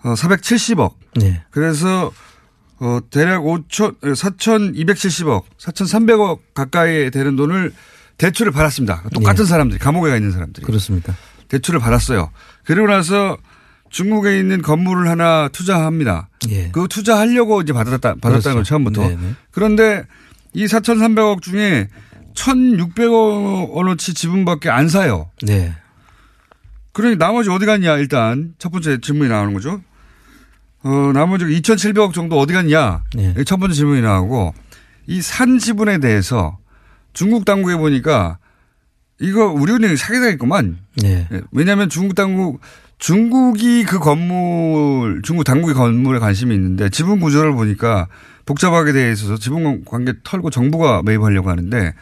어 0.03 0.15
470억. 0.15 0.95
네. 1.17 1.43
그래서 1.51 2.13
어 2.81 2.99
대략 3.11 3.43
5천 3.43 4.01
4,270억, 4.01 5.45
4,300억 5.59 6.41
가까이 6.55 7.11
되는 7.11 7.37
돈을 7.37 7.73
대출을 8.19 8.53
받았습니다. 8.53 9.05
똑같은 9.15 9.45
네. 9.45 9.49
사람들이 9.49 9.79
감옥에 9.79 10.11
가 10.11 10.17
있는 10.17 10.33
사람들이 10.33 10.67
그렇습니다. 10.67 11.17
대출을 11.49 11.81
받았어요. 11.81 12.31
그리고 12.65 12.87
나서 12.87 13.37
중국에 13.91 14.39
있는 14.39 14.63
건물을 14.63 15.09
하나 15.09 15.49
투자합니다. 15.49 16.29
예. 16.49 16.71
그 16.73 16.89
투자하려고 16.89 17.61
이제 17.61 17.73
받았다, 17.73 18.15
받았다는 18.15 18.41
그렇죠. 18.41 18.55
걸 18.55 18.65
처음부터. 18.65 19.09
네네. 19.09 19.35
그런데 19.51 20.05
이 20.55 20.67
4,300억 20.67 21.43
중에 21.43 21.89
1,600억 22.35 23.71
원어치 23.71 24.15
지분밖에 24.15 24.71
안 24.71 24.89
사요. 24.89 25.31
네. 25.43 25.75
그러니 26.93 27.17
나머지 27.17 27.51
어디 27.51 27.65
갔냐 27.67 27.97
일단 27.97 28.55
첫 28.59 28.71
번째 28.71 28.99
질문이 29.01 29.31
나오는 29.31 29.55
거죠. 29.55 29.81
어, 30.85 31.13
나머지 31.15 31.45
2,700억 31.45 32.13
정도 32.13 32.39
어디 32.39 32.53
갔냐. 32.53 33.03
네. 33.15 33.31
이게 33.35 33.45
첫 33.45 33.57
번째 33.59 33.75
질문이 33.75 34.03
나오고 34.03 34.55
이 35.07 35.21
산 35.21 35.59
지분에 35.59 35.99
대해서 35.99 36.59
중국 37.13 37.45
당국에 37.45 37.77
보니까 37.77 38.39
이거 39.21 39.47
우리은행이 39.47 39.97
사기당했구만. 39.97 40.79
네. 41.03 41.27
예, 41.33 41.41
왜냐하면 41.53 41.89
중국 41.89 42.15
당국 42.15 42.61
중국이 42.99 43.85
그 43.85 43.99
건물 43.99 45.23
중국 45.23 45.45
당국의 45.45 45.75
건물에 45.75 46.19
관심이 46.19 46.55
있는데 46.55 46.89
지분 46.89 47.21
구조를 47.21 47.53
보니까 47.53 48.09
복잡하게 48.53 48.93
되어 48.93 49.11
있어서 49.11 49.37
지분 49.39 49.85
관계 49.85 50.13
털고 50.23 50.51
정부가 50.51 51.03
매입하려고 51.05 51.51
하는데 51.51 51.95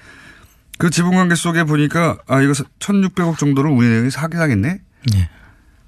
그 0.78 0.90
지분 0.90 1.14
관계 1.14 1.34
속에 1.34 1.64
보니까 1.64 2.18
아 2.26 2.40
이거 2.40 2.52
1,600억 2.52 3.38
정도를 3.38 3.70
우리은행이 3.70 4.10
사기당했네. 4.10 4.80
네. 5.12 5.30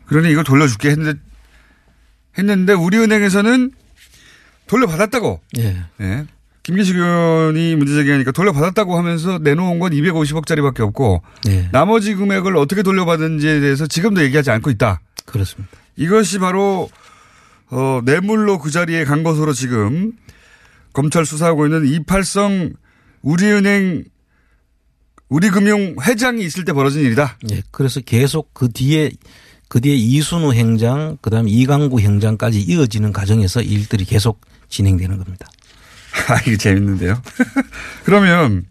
그러니 0.06 0.30
이걸 0.30 0.44
돌려줄게 0.44 0.90
했는데 0.90 1.18
했는데 2.38 2.72
우리은행에서는 2.74 3.72
돌려받았다고. 4.66 5.40
예. 5.58 5.84
예. 6.00 6.26
김기식 6.62 6.94
의원이 6.94 7.74
문제 7.74 7.94
제기하니까 7.94 8.30
돌려받았다고 8.30 8.96
하면서 8.96 9.38
내놓은 9.38 9.80
건 9.80 9.90
250억짜리밖에 9.92 10.80
없고 10.80 11.22
네. 11.44 11.68
나머지 11.72 12.14
금액을 12.14 12.56
어떻게 12.56 12.84
돌려받은지에 12.84 13.60
대해서 13.60 13.86
지금도 13.86 14.22
얘기하지 14.22 14.52
않고 14.52 14.70
있다. 14.70 15.00
그렇습니다. 15.26 15.76
이것이 15.96 16.38
바로 16.38 16.88
어, 17.70 18.00
뇌물로 18.04 18.58
그 18.58 18.70
자리에 18.70 19.04
간 19.04 19.24
것으로 19.24 19.52
지금 19.52 20.12
검찰 20.92 21.24
수사하고 21.24 21.66
있는 21.66 21.86
이팔성 21.86 22.72
우리은행 23.22 24.04
우리금융 25.28 25.96
회장이 26.02 26.42
있을 26.44 26.64
때 26.64 26.72
벌어진 26.72 27.02
일이다. 27.02 27.38
예. 27.50 27.62
그래서 27.70 28.00
계속 28.00 28.52
그 28.52 28.70
뒤에 28.70 29.10
그 29.68 29.80
뒤에 29.80 29.94
이순우 29.94 30.52
행장, 30.52 31.16
그다음에 31.22 31.50
이강구 31.50 32.00
행장까지 32.00 32.60
이어지는 32.60 33.14
과정에서 33.14 33.62
일들이 33.62 34.04
계속 34.04 34.42
진행되는 34.68 35.16
겁니다. 35.16 35.48
아, 36.28 36.38
이거 36.46 36.58
재밌는데요. 36.58 37.22
그러면 38.04 38.66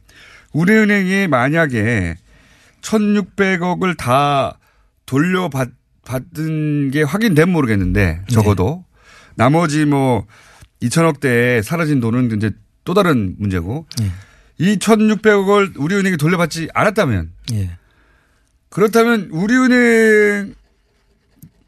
우리은행이 0.53 1.27
만약에 1.27 2.17
1,600억을 2.81 3.97
다 3.97 4.59
돌려받은 5.07 6.91
게 6.91 7.01
확인된 7.01 7.49
모르겠는데 7.49 8.21
적어도 8.29 8.85
나머지 9.35 9.85
뭐 9.85 10.27
2천억 10.81 11.19
대에 11.19 11.61
사라진 11.61 11.99
돈은 11.99 12.35
이제 12.37 12.51
또 12.83 12.93
다른 12.93 13.35
문제고 13.37 13.85
예. 14.01 14.11
이 14.57 14.77
1,600억을 14.77 15.73
우리은행이 15.77 16.17
돌려받지 16.17 16.69
않았다면 16.73 17.31
예. 17.53 17.71
그렇다면 18.69 19.29
우리은행 19.31 20.53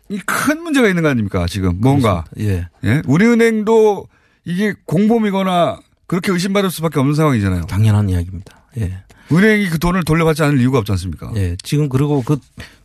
이 0.09 0.19
큰 0.25 0.61
문제가 0.61 0.87
있는 0.89 1.01
거 1.01 1.09
아닙니까 1.09 1.45
지금 1.49 1.79
뭔가 1.79 2.25
예. 2.39 2.67
예? 2.83 3.01
우리은행도 3.07 4.07
이게 4.45 4.73
공범이거나 4.85 5.79
그렇게 6.07 6.31
의심받을 6.31 6.69
수밖에 6.69 6.99
없는 6.99 7.15
상황이잖아요. 7.15 7.65
당연한 7.65 8.09
이야기입니다. 8.09 8.67
예. 8.79 9.03
은행이 9.31 9.69
그 9.69 9.79
돈을 9.79 10.03
돌려받지 10.03 10.43
않을 10.43 10.59
이유가 10.59 10.77
없지 10.79 10.91
않습니까? 10.91 11.31
예. 11.35 11.55
지금 11.63 11.89
그리고 11.89 12.21
그 12.21 12.37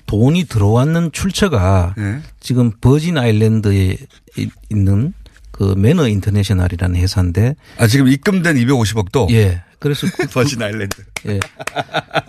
돈이 0.06 0.44
들어왔는 0.44 1.12
출처가 1.12 1.94
예. 1.98 2.20
지금 2.40 2.70
버진 2.80 3.18
아일랜드에 3.18 3.96
이- 4.38 4.50
있는 4.70 5.12
그 5.58 5.74
매너 5.76 6.06
인터내셔널이라는 6.08 6.94
회사인데 7.00 7.56
아 7.78 7.88
지금 7.88 8.06
입금된 8.06 8.54
250억도 8.56 9.28
예. 9.32 9.62
그래서 9.80 10.06
그- 10.16 10.26
버진 10.30 10.62
아일랜드. 10.62 11.02
예. 11.26 11.40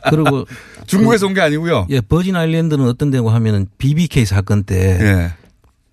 그리고 0.09 0.45
중국에서 0.87 1.27
온 1.27 1.33
게 1.35 1.41
아니고요. 1.41 1.85
예, 1.91 2.01
버진 2.01 2.35
아일랜드는 2.35 2.83
어떤 2.85 3.11
데고 3.11 3.29
하면은 3.29 3.67
BBK 3.77 4.25
사건 4.25 4.63
때 4.63 4.97
예. 4.99 5.33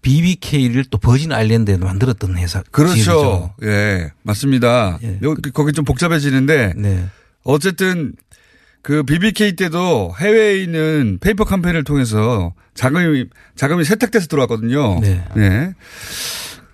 BBK를 0.00 0.84
또 0.90 0.96
버진 0.98 1.32
아일랜드에 1.32 1.76
만들었던 1.76 2.38
회사. 2.38 2.62
그렇죠. 2.70 2.94
기업이죠. 2.94 3.54
예. 3.64 4.12
맞습니다. 4.22 4.98
예. 5.02 5.18
여기 5.22 5.50
거기 5.50 5.72
좀 5.72 5.84
복잡해지는데 5.84 6.72
네. 6.76 7.04
어쨌든 7.44 8.14
그 8.82 9.02
BBK 9.02 9.56
때도 9.56 10.14
해외에 10.18 10.62
있는 10.62 11.18
페이퍼 11.20 11.44
컴퍼니를 11.44 11.84
통해서 11.84 12.54
자금이 12.74 13.26
자금이 13.56 13.84
세탁돼서 13.84 14.26
들어왔거든요. 14.28 15.00
네. 15.00 15.22
예. 15.36 15.74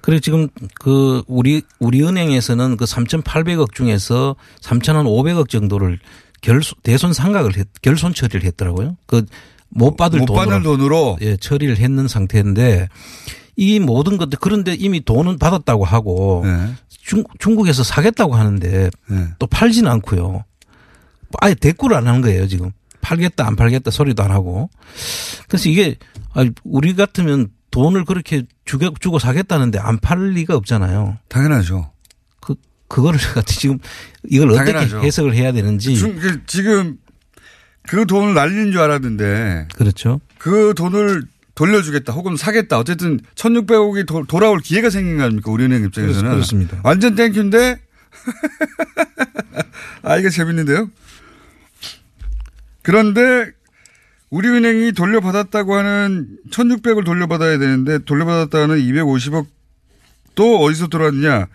그래 0.02 0.20
지금 0.20 0.48
그 0.74 1.22
우리 1.26 1.62
우리 1.78 2.02
은행에서는 2.02 2.76
그 2.76 2.84
3,800억 2.84 3.72
중에서 3.72 4.36
3,500억 4.60 5.48
정도를 5.48 5.98
결손 6.42 6.74
대손 6.82 7.12
상각을 7.14 7.56
했, 7.56 7.66
결손 7.80 8.12
처리를 8.12 8.44
했더라고요. 8.44 8.96
그 9.06 9.24
못 9.74 9.96
받을 9.96 10.20
못 10.20 10.26
돈으로 10.26 10.44
받는 10.44 10.62
돈으로 10.62 11.18
예, 11.22 11.36
처리를 11.36 11.78
했는 11.78 12.08
상태인데 12.08 12.88
이 13.56 13.80
모든 13.80 14.18
것들 14.18 14.38
그런데 14.40 14.74
이미 14.74 15.04
돈은 15.04 15.38
받았다고 15.38 15.84
하고 15.84 16.42
예. 16.46 16.74
중, 16.88 17.24
중국에서 17.38 17.82
사겠다고 17.82 18.34
하는데 18.34 18.90
예. 19.10 19.28
또 19.38 19.46
팔지는 19.46 19.90
않고요. 19.90 20.44
아예 21.40 21.54
대꾸를 21.54 21.96
안 21.96 22.06
하는 22.06 22.20
거예요, 22.20 22.46
지금. 22.46 22.70
팔겠다, 23.00 23.46
안 23.46 23.56
팔겠다 23.56 23.90
소리도 23.90 24.22
안 24.22 24.30
하고. 24.30 24.68
그래서 25.48 25.68
이게, 25.70 25.96
우리 26.62 26.94
같으면 26.94 27.48
돈을 27.72 28.04
그렇게 28.04 28.44
주게, 28.64 28.88
주고 29.00 29.18
사겠다는데 29.18 29.80
안 29.80 29.98
팔 29.98 30.30
리가 30.30 30.54
없잖아요. 30.54 31.18
당연하죠. 31.28 31.90
그, 32.40 32.54
그거를 32.86 33.18
같이 33.34 33.58
지금 33.58 33.78
이걸 34.28 34.50
어떻게 34.52 34.72
당연하죠. 34.72 35.00
해석을 35.02 35.34
해야 35.34 35.50
되는지. 35.52 35.96
중- 35.96 36.16
그 36.20 36.44
지금 36.46 36.98
그 37.88 38.06
돈을 38.06 38.34
날리는 38.34 38.70
줄 38.70 38.80
알았는데 38.80 39.68
그렇죠. 39.74 40.20
그 40.38 40.72
돈을 40.76 41.24
돌려주겠다 41.54 42.12
혹은 42.12 42.36
사겠다. 42.36 42.78
어쨌든 42.78 43.18
1600억이 43.34 44.06
도, 44.06 44.24
돌아올 44.26 44.60
기회가 44.60 44.88
생긴 44.90 45.16
거 45.18 45.24
아닙니까? 45.24 45.50
우리은행 45.50 45.84
입장에서는. 45.84 46.30
그렇습니다. 46.30 46.80
완전 46.84 47.14
땡큐인데 47.14 47.80
아, 50.02 50.16
이게 50.18 50.30
재밌는데요. 50.30 50.90
그런데 52.82 53.50
우리은행이 54.32 54.92
돌려받았다고 54.92 55.74
하는 55.74 56.38
1600을 56.50 57.04
돌려받아야 57.04 57.58
되는데 57.58 57.98
돌려받았다는 57.98 58.78
250억 58.78 59.44
또 60.34 60.58
어디서 60.60 60.88
들어왔냐. 60.88 61.48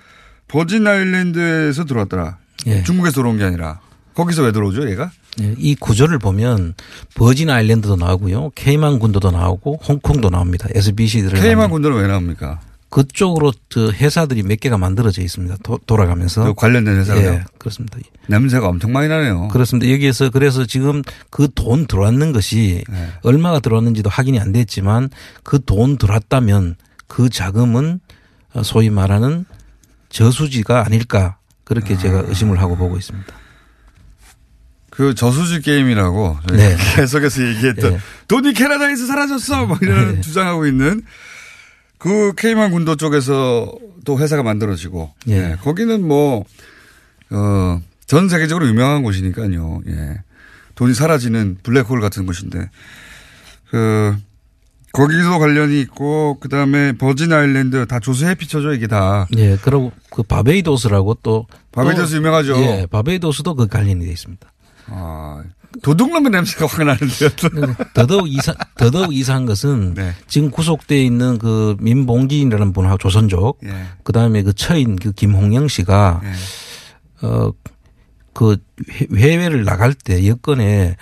버진 0.47 0.85
아일랜드에서 0.85 1.85
들어왔더라. 1.85 2.37
예. 2.67 2.83
중국에서 2.83 3.15
들어온 3.15 3.37
게 3.39 3.43
아니라. 3.43 3.79
거기서 4.13 4.43
왜 4.43 4.51
들어오죠, 4.51 4.89
얘가? 4.91 5.11
예, 5.41 5.55
이 5.57 5.75
구조를 5.75 6.19
보면 6.19 6.75
버진 7.15 7.49
아일랜드도 7.49 7.95
나오고요. 7.95 8.51
케이만 8.53 8.99
군도도 8.99 9.31
나오고 9.31 9.79
홍콩도 9.87 10.29
나옵니다. 10.29 10.67
SBC들을. 10.71 11.39
케이만 11.39 11.71
군도는 11.71 11.97
왜 11.99 12.07
나옵니까? 12.07 12.59
그쪽으로 12.89 13.51
저 13.69 13.91
회사들이 13.91 14.43
몇 14.43 14.59
개가 14.59 14.77
만들어져 14.77 15.21
있습니다. 15.21 15.57
도- 15.63 15.79
돌아가면서. 15.85 16.43
그 16.45 16.53
관련된 16.53 16.95
회사가요? 16.97 17.25
예, 17.31 17.43
그렇습니다. 17.57 17.97
냄새가 18.27 18.67
엄청 18.67 18.93
많이 18.93 19.07
나네요. 19.09 19.49
그렇습니다. 19.49 19.91
여기에서 19.91 20.29
그래서 20.29 20.65
지금 20.65 21.01
그 21.29 21.47
돈 21.53 21.85
들어왔는 21.87 22.31
것이 22.31 22.83
네. 22.89 23.09
얼마가 23.23 23.59
들어왔는지도 23.59 24.09
확인이 24.09 24.39
안 24.39 24.51
됐지만 24.53 25.09
그 25.43 25.59
돈 25.63 25.97
들어왔다면 25.97 26.75
그 27.07 27.29
자금은 27.29 27.99
소위 28.63 28.89
말하는 28.89 29.45
저수지가 30.09 30.85
아닐까 30.85 31.37
그렇게 31.65 31.97
제가 31.97 32.23
의심을 32.27 32.59
하고 32.61 32.77
보고 32.77 32.97
있습니다. 32.97 33.33
그 34.89 35.13
저수지 35.13 35.61
게임이라고 35.61 36.37
네. 36.53 36.75
계속해서 36.95 37.45
얘기했던 37.49 37.91
네. 37.93 37.99
돈이 38.27 38.53
캐나다에서 38.53 39.05
사라졌어 39.05 39.67
막 39.67 39.81
이런 39.83 40.21
주장하고 40.21 40.65
있는 40.65 41.03
그 41.97 42.33
케이만 42.35 42.71
군도 42.71 42.95
쪽에서 42.95 43.71
또 44.05 44.19
회사가 44.19 44.43
만들어지고 44.43 45.13
예. 45.29 45.33
예, 45.51 45.55
거기는 45.61 46.05
뭐 46.07 46.43
어, 47.31 47.81
전 48.05 48.29
세계적으로 48.29 48.67
유명한 48.67 49.03
곳이니까요. 49.03 49.81
예. 49.87 50.21
돈이 50.75 50.93
사라지는 50.93 51.57
블랙홀 51.63 51.99
같은 52.01 52.25
곳인데 52.25 52.69
그 53.69 54.15
거기도 54.93 55.39
관련이 55.39 55.81
있고 55.81 56.37
그다음에 56.39 56.93
버진 56.93 57.33
아일랜드 57.33 57.85
다 57.87 57.99
조수 57.99 58.25
해피처죠 58.27 58.73
이게 58.73 58.87
다 58.87 59.27
예, 59.35 59.57
그리고 59.61 59.91
그 60.11 60.23
바베이도스라고 60.23 61.15
또 61.23 61.45
바베이도스 61.71 62.11
또- 62.11 62.17
유명하죠. 62.17 62.55
예, 62.61 62.87
바베이도스도 62.89 63.55
그 63.55 63.67
관련이 63.67 64.05
돼 64.05 64.11
있습니다. 64.11 64.47
아, 64.89 65.43
도둑놈의 65.81 66.31
냄새가 66.31 66.65
확 66.65 66.83
나는데요. 66.83 67.29
더더욱 67.93 68.27
이상 68.29 68.55
더더욱 68.75 69.13
이상한 69.13 69.45
것은 69.45 69.93
네. 69.93 70.13
지금 70.27 70.49
구속돼 70.49 71.03
있는 71.03 71.37
그 71.37 71.75
민봉진이라는 71.79 72.73
분하고 72.73 72.97
조선족 72.97 73.59
예. 73.65 73.69
그 74.03 74.11
다음에 74.13 74.43
그 74.43 74.53
처인 74.53 74.95
그 74.95 75.11
김홍영 75.11 75.67
씨가 75.67 76.21
예. 76.23 77.27
어그 77.27 78.57
해외를 79.15 79.65
나갈 79.65 79.93
때 79.93 80.27
여권에 80.27 80.95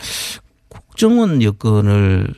국정원 1.00 1.44
여권을 1.44 2.34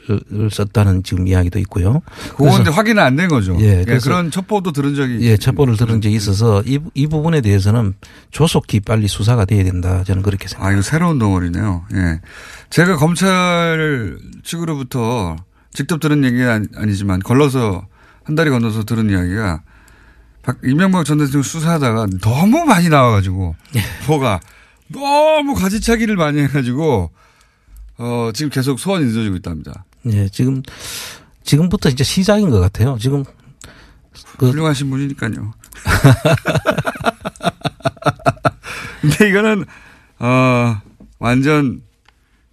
썼다는 0.51 1.03
지금 1.03 1.27
이야기도 1.27 1.59
있고요. 1.59 2.01
그건 2.35 2.55
근데 2.57 2.71
확인은 2.71 3.03
안 3.03 3.15
된 3.15 3.27
거죠. 3.29 3.55
예, 3.59 3.79
예, 3.81 3.83
그래서- 3.85 4.09
그런 4.09 4.31
첩보도 4.31 4.71
들은 4.71 4.95
적이 4.95 5.19
예, 5.21 5.37
첩보를 5.37 5.77
들은 5.77 6.01
적이 6.01 6.15
있어서 6.15 6.63
이, 6.65 6.79
이 6.95 7.05
부분에 7.07 7.41
대해서는 7.41 7.93
조속히 8.31 8.79
빨리 8.79 9.07
수사가 9.07 9.45
돼야 9.45 9.63
된다. 9.63 10.03
저는 10.03 10.23
그렇게 10.23 10.47
생각합니다. 10.47 10.69
아, 10.69 10.73
이거 10.73 10.81
새로운 10.81 11.19
덩어리네요. 11.19 11.85
예. 11.93 12.21
제가 12.71 12.97
검찰 12.97 14.17
측으로부터 14.43 15.35
직접 15.71 15.99
들은 15.99 16.23
얘기가 16.23 16.53
아니- 16.53 16.67
아니지만 16.75 17.19
걸러서 17.19 17.85
한 18.23 18.35
달이 18.35 18.49
건너서 18.49 18.83
들은 18.83 19.09
이야기가 19.11 19.61
박, 20.43 20.57
이명박 20.63 21.05
전 21.05 21.19
대통령 21.19 21.43
수사하다가 21.43 22.07
너무 22.21 22.65
많이 22.65 22.89
나와가지고 22.89 23.55
예. 23.75 23.81
뭐가 24.07 24.39
너무 24.91 25.53
가지차기를 25.53 26.15
많이 26.15 26.39
해가지고 26.41 27.11
어, 27.97 28.31
지금 28.33 28.49
계속 28.49 28.79
소환이 28.79 29.05
늦어지고 29.05 29.35
있답니다. 29.37 29.85
예, 30.07 30.27
지금 30.29 30.61
지금부터 31.43 31.89
이제 31.89 32.03
시작인 32.03 32.49
것 32.49 32.59
같아요. 32.59 32.97
지금 32.99 33.23
그 34.37 34.49
훌륭하신 34.49 34.89
분이니까요. 34.89 35.53
근데 39.01 39.29
이거는 39.29 39.65
어 40.19 40.81
완전 41.19 41.81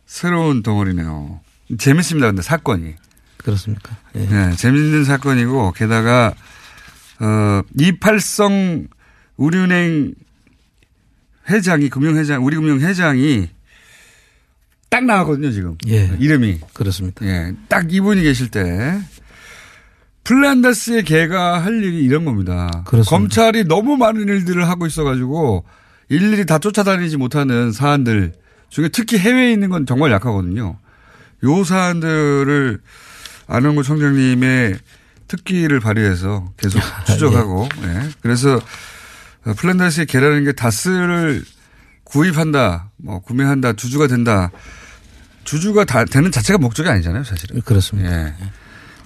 새로운 0.07 0.62
덩어리네요. 0.62 1.40
재밌습니다. 1.78 2.28
근데 2.28 2.42
사건이. 2.42 2.94
그렇습니까? 3.38 3.96
예. 4.14 4.26
네, 4.26 4.57
재밌는 4.57 5.04
사건이고 5.04 5.72
게다가 5.72 6.35
어 7.20 7.62
이팔성 7.78 8.88
우리은행 9.37 10.14
회장이 11.48 11.88
금융회장 11.90 12.44
우리 12.44 12.57
금융회장이 12.57 13.48
딱 14.94 15.04
나왔거든요 15.07 15.50
지금 15.50 15.76
예. 15.88 16.09
이름이 16.20 16.61
그렇습니다. 16.72 17.26
예, 17.26 17.52
딱 17.68 17.92
이분이 17.92 18.22
계실 18.22 18.48
때 18.48 18.96
플란다스의 20.22 21.02
개가 21.02 21.64
할 21.64 21.83
일이 21.83 22.04
이런 22.04 22.24
겁니다. 22.24 22.70
그렇습니다. 22.87 23.11
검찰이 23.11 23.64
너무 23.64 23.96
많은 23.96 24.28
일들을 24.28 24.68
하고 24.68 24.87
있어 24.87 25.02
가지고 25.02 25.64
일일이 26.09 26.46
다 26.46 26.61
쫓아다니지 26.61 27.16
못하는 27.16 27.72
사안들 27.72 28.35
중에 28.68 28.88
특히 28.90 29.18
해외에 29.18 29.52
있는 29.52 29.68
건 29.68 29.85
정말 29.85 30.12
약하거든요. 30.12 30.78
요 31.42 31.64
사안들을 31.64 32.80
안원구 33.48 33.83
청장님의 33.83 34.76
특기를 35.26 35.80
발휘해서 35.80 36.52
계속 36.57 36.80
추적하고, 37.07 37.68
예. 37.83 38.11
그래서 38.20 38.61
플란다스의 39.57 40.07
개라는 40.07 40.44
게 40.44 40.52
다스를 40.52 41.42
구입한다, 42.04 42.90
뭐 42.96 43.18
구매한다, 43.18 43.72
주주가 43.72 44.07
된다. 44.07 44.52
주주가 45.44 45.85
다 45.85 46.04
되는 46.04 46.30
자체가 46.30 46.59
목적이 46.59 46.88
아니잖아요, 46.90 47.24
사실은. 47.24 47.61
그렇습니다. 47.62 48.26
예. 48.28 48.35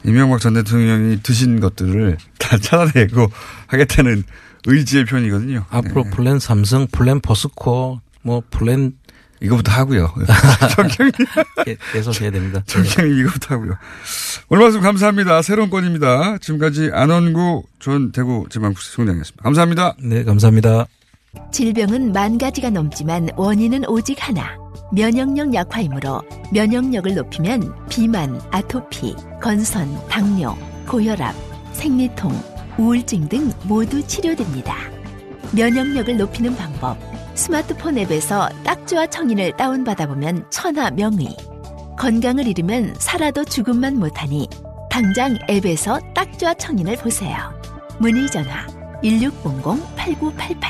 이명박 0.04 0.40
전 0.40 0.54
대통령이 0.54 1.20
드신 1.22 1.60
것들을 1.60 2.16
다 2.38 2.56
찾아내고 2.58 3.30
하겠다는 3.66 4.22
의지의 4.66 5.04
표현이거든요. 5.06 5.64
앞으로 5.70 6.04
예. 6.06 6.10
플랜 6.10 6.38
삼성, 6.38 6.86
플랜 6.92 7.20
포스코, 7.20 8.00
뭐 8.22 8.42
플랜 8.50 8.92
이거부터 9.40 9.70
하고요. 9.70 10.12
정경이 10.76 11.12
계- 11.64 11.76
계속 11.92 12.20
해야 12.20 12.30
됩니다. 12.30 12.60
정경이 12.66 13.20
이거부터 13.20 13.54
하고요. 13.54 13.74
오늘 14.48 14.64
말씀 14.64 14.80
감사합니다. 14.80 15.42
새로운 15.42 15.70
건입니다. 15.70 16.38
지금까지 16.38 16.90
안원구 16.92 17.62
전 17.78 18.10
대구 18.10 18.46
지방국세청장이었습니다. 18.50 19.42
감사합니다. 19.42 19.94
네, 20.02 20.24
감사합니다. 20.24 20.86
질병은 21.52 22.12
만 22.12 22.36
가지가 22.38 22.70
넘지만 22.70 23.28
원인은 23.36 23.84
오직 23.88 24.16
하나. 24.26 24.56
면역력 24.90 25.52
약화이므로 25.52 26.22
면역력을 26.52 27.14
높이면 27.14 27.74
비만, 27.88 28.40
아토피, 28.50 29.14
건선, 29.40 29.88
당뇨, 30.08 30.56
고혈압, 30.86 31.34
생리통, 31.72 32.32
우울증 32.78 33.28
등 33.28 33.52
모두 33.64 34.04
치료됩니다. 34.06 34.74
면역력을 35.52 36.16
높이는 36.16 36.54
방법. 36.56 36.96
스마트폰 37.34 37.98
앱에서 37.98 38.48
딱지와 38.64 39.06
청인을 39.06 39.56
다운받아 39.56 40.06
보면 40.06 40.44
천하 40.50 40.90
명의. 40.90 41.36
건강을 41.98 42.46
잃으면 42.46 42.94
살아도 42.98 43.44
죽음만 43.44 43.98
못하니 43.98 44.48
당장 44.90 45.36
앱에서 45.50 46.00
딱지와 46.14 46.54
청인을 46.54 46.96
보세요. 46.96 47.36
문의 47.98 48.28
전화 48.30 48.66
1600-8988 49.02 50.60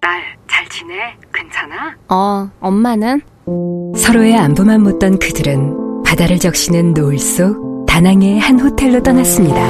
딸, 0.00 0.22
잘 0.48 0.68
지내? 0.68 1.14
괜찮아? 1.32 1.96
어, 2.08 2.50
엄마는? 2.60 3.22
서로의 3.46 4.36
안부만 4.36 4.82
묻던 4.82 5.18
그들은 5.18 6.02
바다를 6.04 6.38
적시는 6.38 6.94
노을 6.94 7.18
속 7.18 7.84
다낭의 7.86 8.38
한 8.40 8.58
호텔로 8.58 9.02
떠났습니다. 9.02 9.60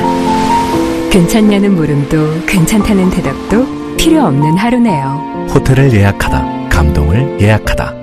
괜찮냐는 1.11 1.75
물음도 1.75 2.47
괜찮다는 2.47 3.11
대답도 3.11 3.97
필요 3.97 4.23
없는 4.25 4.57
하루네요. 4.57 5.47
호텔을 5.55 5.93
예약하다. 5.93 6.69
감동을 6.69 7.41
예약하다. 7.41 7.95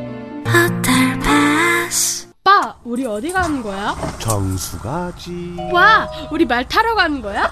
오빠, 2.44 2.76
우리 2.84 3.06
어디 3.06 3.32
가는 3.32 3.62
거야? 3.62 3.96
정수 4.18 4.80
가지. 4.80 5.56
와, 5.72 6.10
우리 6.32 6.46
말 6.46 6.68
타러 6.68 6.96
가는 6.96 7.22
거야? 7.22 7.52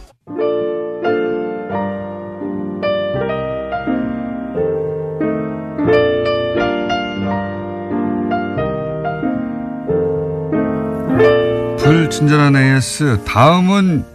친절한 12.21 12.55
AS. 12.55 13.23
다음은 13.25 14.05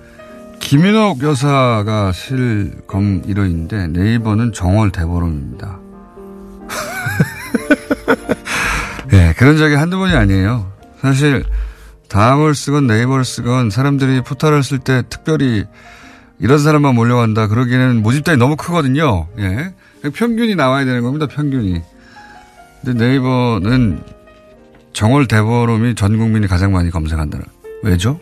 김인옥 0.61 1.25
여사가 1.25 2.13
실검 2.13 3.23
1호인데 3.23 3.91
네이버는 3.91 4.53
정월 4.53 4.93
대보름입니다. 4.93 5.81
예, 9.13 9.35
그런 9.37 9.57
적이 9.57 9.75
한두 9.75 9.99
번이 9.99 10.15
아니에요. 10.15 10.71
사실 11.01 11.45
다음을 12.09 12.55
쓰건 12.55 12.87
네이버를 12.87 13.25
쓰건 13.25 13.71
사람들이 13.71 14.21
포털을 14.21 14.63
쓸 14.63 14.79
때 14.79 15.03
특별히 15.09 15.65
이런 16.39 16.61
사람만 16.61 16.95
몰려간다 16.95 17.49
그러기에는 17.49 18.05
모집단이 18.05 18.39
너무 18.39 18.55
크거든요. 18.55 19.27
예. 19.41 19.75
평균이 20.15 20.55
나와야 20.55 20.85
되는 20.85 21.03
겁니다. 21.03 21.27
평균이. 21.27 21.83
근데 22.85 23.05
네이버는 23.05 24.01
정월 24.93 25.27
대보름이 25.27 25.97
전 25.97 26.19
국민이 26.19 26.47
가장 26.47 26.71
많이 26.71 26.93
검색한다는. 26.93 27.56
왜죠? 27.83 28.19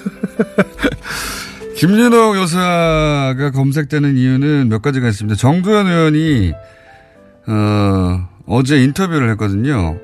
김윤옥 1.76 2.36
여사가 2.36 3.50
검색되는 3.52 4.16
이유는 4.16 4.68
몇 4.68 4.80
가지가 4.80 5.08
있습니다. 5.08 5.36
정두현 5.36 5.86
의원이 5.86 6.52
어, 7.46 8.28
어제 8.46 8.82
인터뷰를 8.82 9.30
했거든요. 9.30 9.98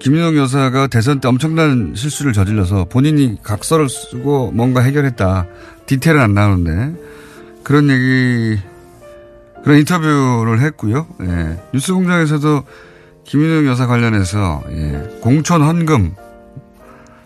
김윤옥 0.00 0.36
여사가 0.36 0.86
대선 0.86 1.20
때 1.20 1.28
엄청난 1.28 1.94
실수를 1.94 2.32
저질러서 2.32 2.86
본인이 2.86 3.38
각서를 3.42 3.88
쓰고 3.88 4.52
뭔가 4.52 4.80
해결했다. 4.80 5.46
디테일은 5.86 6.20
안 6.20 6.34
나오는데 6.34 6.94
그런 7.62 7.90
얘기 7.90 8.60
그런 9.64 9.78
인터뷰를 9.78 10.60
했고요. 10.60 11.06
예. 11.22 11.58
뉴스공장에서도 11.72 12.64
김윤옥 13.24 13.66
여사 13.66 13.86
관련해서 13.86 14.62
예. 14.70 15.18
공천 15.20 15.62
헌금 15.62 16.14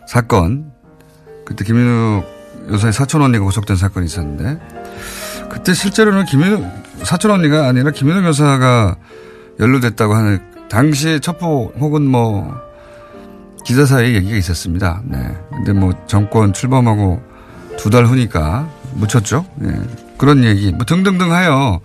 사건 0.09 0.73
그때 1.45 1.67
김윤옥 1.67 2.25
여사의 2.73 2.95
사촌 2.95 3.21
언니가 3.21 3.45
구속된 3.45 3.77
사건이 3.77 4.07
있었는데 4.07 4.59
그때 5.51 5.75
실제로는 5.75 6.25
김윤옥 6.25 6.65
사촌 7.03 7.31
언니가 7.31 7.69
아니라 7.69 7.91
김윤옥 7.91 8.25
여사가 8.25 8.97
연루됐다고 9.61 10.15
하는 10.15 10.41
당시 10.71 11.21
첩보 11.21 11.75
혹은 11.79 12.07
뭐 12.07 12.55
기자사에 13.67 14.15
얘기가 14.15 14.39
있었습니다. 14.39 15.03
네. 15.05 15.19
근데 15.51 15.75
뭐 15.75 15.93
정권 16.07 16.55
출범하고 16.55 17.21
두 17.77 17.91
달 17.91 18.07
후니까 18.07 18.67
묻혔죠. 18.95 19.45
예. 19.63 19.79
그런 20.17 20.43
얘기 20.43 20.73
뭐 20.73 20.87
등등등 20.87 21.33
하여 21.33 21.81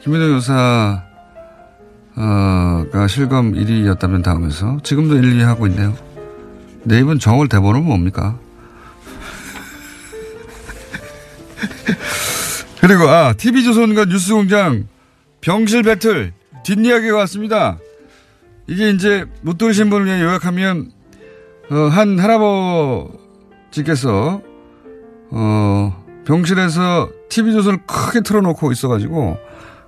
김윤옥 0.00 0.32
여사 0.32 1.04
어가 2.16 3.06
실검 3.06 3.52
1위였다면 3.52 4.24
다음에서 4.24 4.78
지금도 4.82 5.14
1, 5.14 5.22
2위 5.22 5.42
하고 5.42 5.68
있네요. 5.68 5.94
네이버는 6.84 7.18
정월 7.18 7.48
대보는 7.48 7.84
뭡니까? 7.84 8.38
그리고 12.80 13.08
아 13.08 13.32
TV조선과 13.34 14.06
뉴스공장 14.06 14.88
병실 15.40 15.82
배틀 15.82 16.32
뒷이야기가 16.64 17.16
왔습니다. 17.18 17.78
이게 18.66 18.90
이제 18.90 19.24
못 19.42 19.58
들으신 19.58 19.90
분을 19.90 20.06
위해 20.06 20.22
요약하면 20.22 20.90
어, 21.70 21.74
한 21.74 22.18
할아버지께서 22.18 23.10
어, 25.30 26.04
병실에서 26.26 27.10
TV조선을 27.28 27.80
크게 27.86 28.20
틀어놓고 28.20 28.72
있어가지고 28.72 29.38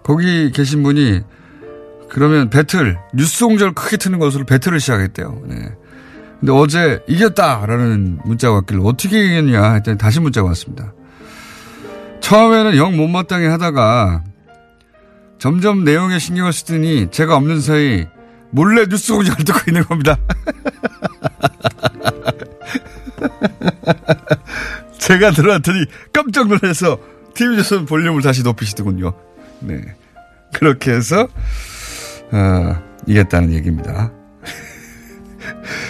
거기 0.03 0.51
계신 0.51 0.83
분이 0.83 1.21
그러면 2.09 2.51
배틀 2.51 2.99
뉴스공장을 3.15 3.75
크게 3.75 3.97
트는 3.97 4.19
것으로 4.19 4.45
배틀을 4.45 4.81
시작했대요. 4.81 5.43
네. 5.47 5.73
근데 6.41 6.53
어제 6.53 7.01
이겼다라는 7.09 8.21
문자가 8.25 8.55
왔길래 8.55 8.81
어떻게 8.85 9.25
이겼냐 9.25 9.75
했더니 9.75 9.99
다시 9.99 10.21
문자가 10.21 10.49
왔습니다. 10.49 10.93
처음에는 12.21 12.77
영 12.77 12.97
못마땅해 12.97 13.47
하다가 13.47 14.25
점점 15.39 15.85
내용에 15.85 16.19
신경을 16.19 16.53
쓰더니 16.53 17.09
제가 17.11 17.37
없는 17.37 17.61
사이 17.61 18.07
몰래 18.51 18.87
뉴스 18.87 19.13
공장을 19.13 19.39
듣고 19.45 19.61
있는 19.69 19.85
겁니다. 19.85 20.17
제가 24.99 25.33
들어왔더니 25.33 25.85
깜짝 26.13 26.49
놀라서 26.49 26.99
TV조선 27.35 27.85
볼륨을 27.85 28.23
다시 28.23 28.43
높이시더군요. 28.43 29.13
네. 29.61 29.83
그렇게 30.55 30.93
해서, 30.93 31.29
어, 32.33 32.83
이겼다는 33.07 33.53
얘기입니다. 33.53 34.11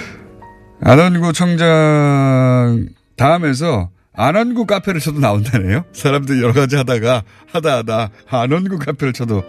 안원구 0.83 1.33
청장 1.33 2.89
다음에서 3.17 3.91
안원구 4.13 4.67
카페를 4.67 5.01
쳐도 5.01 5.21
나온다네요. 5.21 5.85
사람들이 5.93 6.43
여러 6.43 6.53
가지 6.53 6.77
하다가 6.77 7.23
하다 7.53 7.77
하다 7.79 8.11
안원구 8.29 8.79
카페를 8.79 9.13
쳐도 9.13 9.43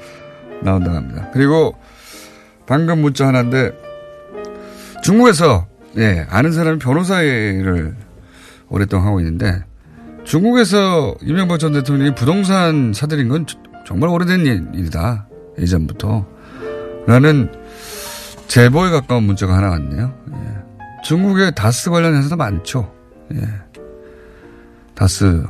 나온다고 0.61 0.97
합니다. 0.97 1.29
그리고 1.33 1.75
방금 2.65 3.01
문자 3.01 3.27
하나인데 3.27 3.71
중국에서 5.03 5.67
예, 5.97 6.25
아는 6.29 6.51
사람이 6.51 6.79
변호사를 6.79 7.95
오랫동안 8.69 9.07
하고 9.07 9.19
있는데 9.19 9.63
중국에서 10.23 11.15
이명박 11.21 11.59
전 11.59 11.73
대통령이 11.73 12.15
부동산 12.15 12.91
사들인 12.93 13.29
건 13.29 13.45
정말 13.85 14.09
오래된 14.09 14.73
일이다. 14.73 15.27
예전부터. 15.59 16.25
라는 17.05 17.51
제보에 18.47 18.89
가까운 18.89 19.23
문자가 19.23 19.55
하나 19.55 19.69
왔네요. 19.69 20.13
예. 20.33 20.64
중국의 21.05 21.53
다스 21.53 21.91
관련해서도 21.91 22.35
많죠. 22.35 22.91
예. 23.35 23.47
다스 24.95 25.45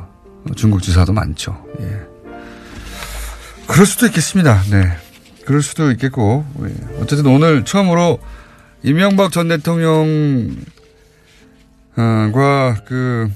중국 0.54 0.82
지사도 0.82 1.14
많죠. 1.14 1.64
예. 1.80 2.02
그럴 3.66 3.86
수도 3.86 4.04
있겠습니다. 4.06 4.62
네. 4.70 4.90
그럴 5.46 5.62
수도 5.62 5.90
있겠고. 5.92 6.44
예. 6.60 7.00
어쨌든 7.00 7.26
오늘 7.28 7.64
처음으로 7.64 8.18
이명박 8.82 9.32
전 9.32 9.48
대통령과 9.48 10.56
그 12.86 13.30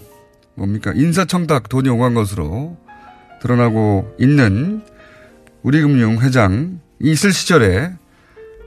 뭡니까 0.56 0.92
인사청탁 0.94 1.70
돈이 1.70 1.88
오간 1.88 2.12
것으로 2.12 2.76
드러나고 3.40 4.14
있는 4.20 4.82
우리금융 5.62 6.20
회장이 6.20 6.76
있을 7.00 7.32
시절에 7.32 7.92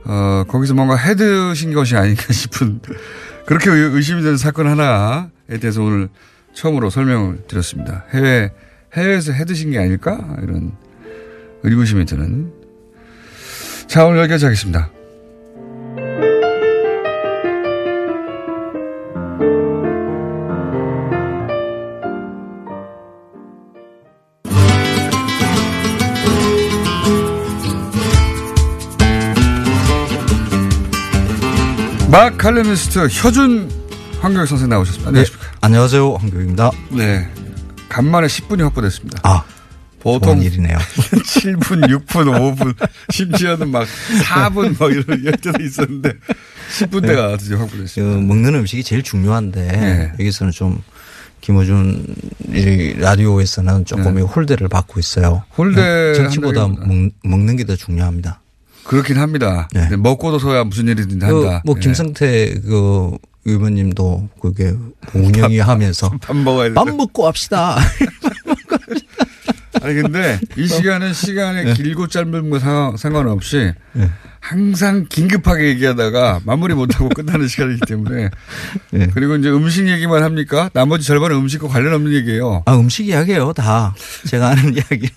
어, 0.06 0.44
거기서 0.48 0.74
뭔가 0.74 0.96
해드신 0.96 1.74
것이 1.74 1.96
아닌가 1.96 2.24
싶은 2.34 2.82
그렇게 3.46 3.70
의심이 3.70 4.22
되는 4.22 4.38
사건 4.38 4.68
하나에 4.68 5.60
대해서 5.60 5.82
오늘 5.84 6.10
처음으로 6.54 6.90
설명을 6.90 7.48
드렸습니다. 7.48 8.06
해외 8.12 8.52
해외에서 8.94 9.34
해 9.34 9.44
드신 9.46 9.72
게 9.72 9.80
아닐까 9.80 10.38
이런 10.42 10.72
의구심이 11.64 12.06
드는. 12.06 12.54
자 13.88 14.06
오늘 14.06 14.20
여기까지 14.20 14.46
하겠습니다. 14.46 14.90
막 32.14 32.38
칼럼니스트 32.38 33.08
혀준 33.10 33.72
황교익 34.22 34.48
선생 34.48 34.70
나오셨습니다. 34.70 35.08
안녕하십니까. 35.10 35.46
네, 35.48 35.58
안녕하세요. 35.62 36.14
황교익입니다. 36.14 36.72
네. 36.92 37.28
간만에 37.90 38.28
10분이 38.28 38.62
확보됐습니다. 38.62 39.20
아. 39.24 39.44
보통 40.00 40.40
일이네요. 40.44 40.78
7분, 40.78 41.88
6분, 42.06 42.56
5분, 42.56 42.76
심지어는 43.10 43.72
막 43.72 43.88
4분 44.26 44.78
막 44.78 44.92
이런 44.92 45.38
때도 45.42 45.64
있었는데 45.64 46.14
10분대가 46.78 47.32
네. 47.32 47.38
드디어 47.38 47.58
확보됐습니다. 47.58 48.16
그 48.16 48.22
먹는 48.22 48.54
음식이 48.54 48.84
제일 48.84 49.02
중요한데 49.02 49.62
네. 49.72 50.12
여기서는 50.20 50.52
좀 50.52 50.84
김호준 51.42 52.06
이 52.54 52.94
라디오에서는 53.00 53.86
조금 53.86 54.14
네. 54.16 54.22
홀대를 54.22 54.68
받고 54.68 55.00
있어요. 55.00 55.46
홀대 55.58 55.82
네, 55.82 56.14
정치보다. 56.14 56.68
먹, 56.68 57.40
는 57.40 57.56
게 57.56 57.64
더 57.66 57.76
중요합니다. 57.76 58.43
그렇긴 58.86 59.18
합니다. 59.18 59.68
근데 59.74 59.96
먹고도 59.98 60.40
서야 60.40 60.64
무슨 60.64 60.88
일이든 60.88 61.20
그 61.20 61.26
한다. 61.26 61.62
뭐 61.66 61.76
예. 61.78 61.82
김성태 61.82 62.60
그 62.66 63.18
의원님도 63.46 64.30
그게 64.42 64.72
뭐 64.72 65.26
운영이 65.28 65.60
하면서 65.60 66.10
밥 66.22 66.36
먹어야 66.36 66.70
돼. 66.70 66.76
밥 66.76 66.88
먹고 66.88 67.28
합시다. 67.28 67.78
아니 69.82 69.96
근데 69.96 70.40
이 70.58 70.68
시간은 70.68 71.14
시간에 71.14 71.74
길고 71.74 72.08
짧은 72.08 72.50
거 72.50 72.60
상관- 72.60 72.96
상관없이 72.96 73.74
항상 74.40 75.06
긴급하게 75.10 75.70
얘기하다가 75.70 76.42
마무리 76.46 76.74
못하고 76.74 77.10
끝나는 77.10 77.48
시간이기 77.48 77.82
때문에 77.88 78.30
그리고 79.14 79.36
이제 79.36 79.50
음식 79.50 79.88
얘기만 79.90 80.24
합니까? 80.24 80.70
나머지 80.74 81.06
절반은 81.08 81.36
음식과 81.38 81.68
관련 81.68 81.94
없는 81.96 82.14
얘기예요. 82.14 82.64
아 82.66 82.76
음식 82.78 83.08
이야기예요 83.08 83.54
다. 83.54 83.94
제가 84.28 84.50
아는 84.50 84.74
이야기는. 84.76 85.10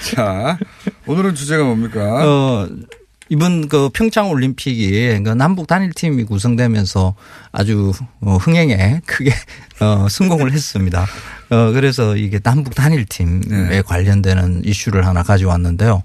자 0.00 0.58
오늘은 1.06 1.34
주제가 1.34 1.64
뭡니까? 1.64 2.26
어, 2.26 2.68
이번 3.28 3.68
그 3.68 3.90
평창 3.90 4.30
올림픽이 4.30 5.22
그 5.22 5.30
남북 5.30 5.66
단일팀이 5.66 6.24
구성되면서 6.24 7.14
아주 7.52 7.92
어, 8.20 8.36
흥행에 8.36 9.02
크게 9.06 9.30
어, 9.80 10.06
성공을 10.08 10.52
했습니다. 10.52 11.06
어, 11.50 11.72
그래서 11.72 12.16
이게 12.16 12.38
남북 12.38 12.74
단일팀에 12.74 13.68
네. 13.68 13.82
관련되는 13.82 14.62
이슈를 14.64 15.06
하나 15.06 15.22
가져왔는데요. 15.22 16.02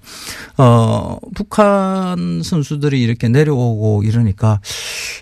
어, 0.58 1.18
북한 1.36 2.42
선수들이 2.44 3.02
이렇게 3.02 3.28
내려오고 3.28 4.04
이러니까 4.04 4.60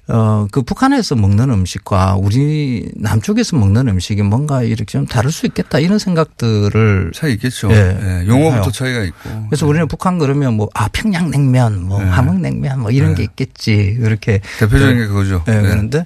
어, 0.08 0.48
그 0.52 0.62
북한에서 0.62 1.16
먹는 1.16 1.50
음식과 1.50 2.16
우리 2.20 2.90
남쪽에서 2.96 3.58
먹는 3.58 3.88
음식이 3.88 4.22
뭔가 4.22 4.64
이렇게 4.64 4.86
좀 4.86 5.06
다를 5.06 5.32
수 5.32 5.46
있겠다 5.46 5.80
이런 5.80 6.00
생각들을 6.00 7.12
차이 7.14 7.34
있겠죠. 7.34 7.72
예, 7.72 8.22
예, 8.24 8.28
용어부터. 8.28 8.72
차이가 8.72 9.04
있고. 9.04 9.48
그래서 9.50 9.66
우리는 9.68 9.88
북한 9.88 10.18
그러면 10.18 10.56
뭐, 10.56 10.70
아, 10.74 10.88
평양냉면, 10.90 11.84
뭐, 11.84 12.02
네. 12.02 12.10
함흥냉면, 12.10 12.82
뭐, 12.82 12.92
이런 12.92 13.10
네. 13.10 13.16
게 13.16 13.24
있겠지. 13.24 13.98
이렇게. 14.00 14.42
대표적인 14.60 14.98
게 14.98 15.08
그거죠. 15.08 15.44
네, 15.46 15.62
네. 15.62 15.70
그런데, 15.70 16.06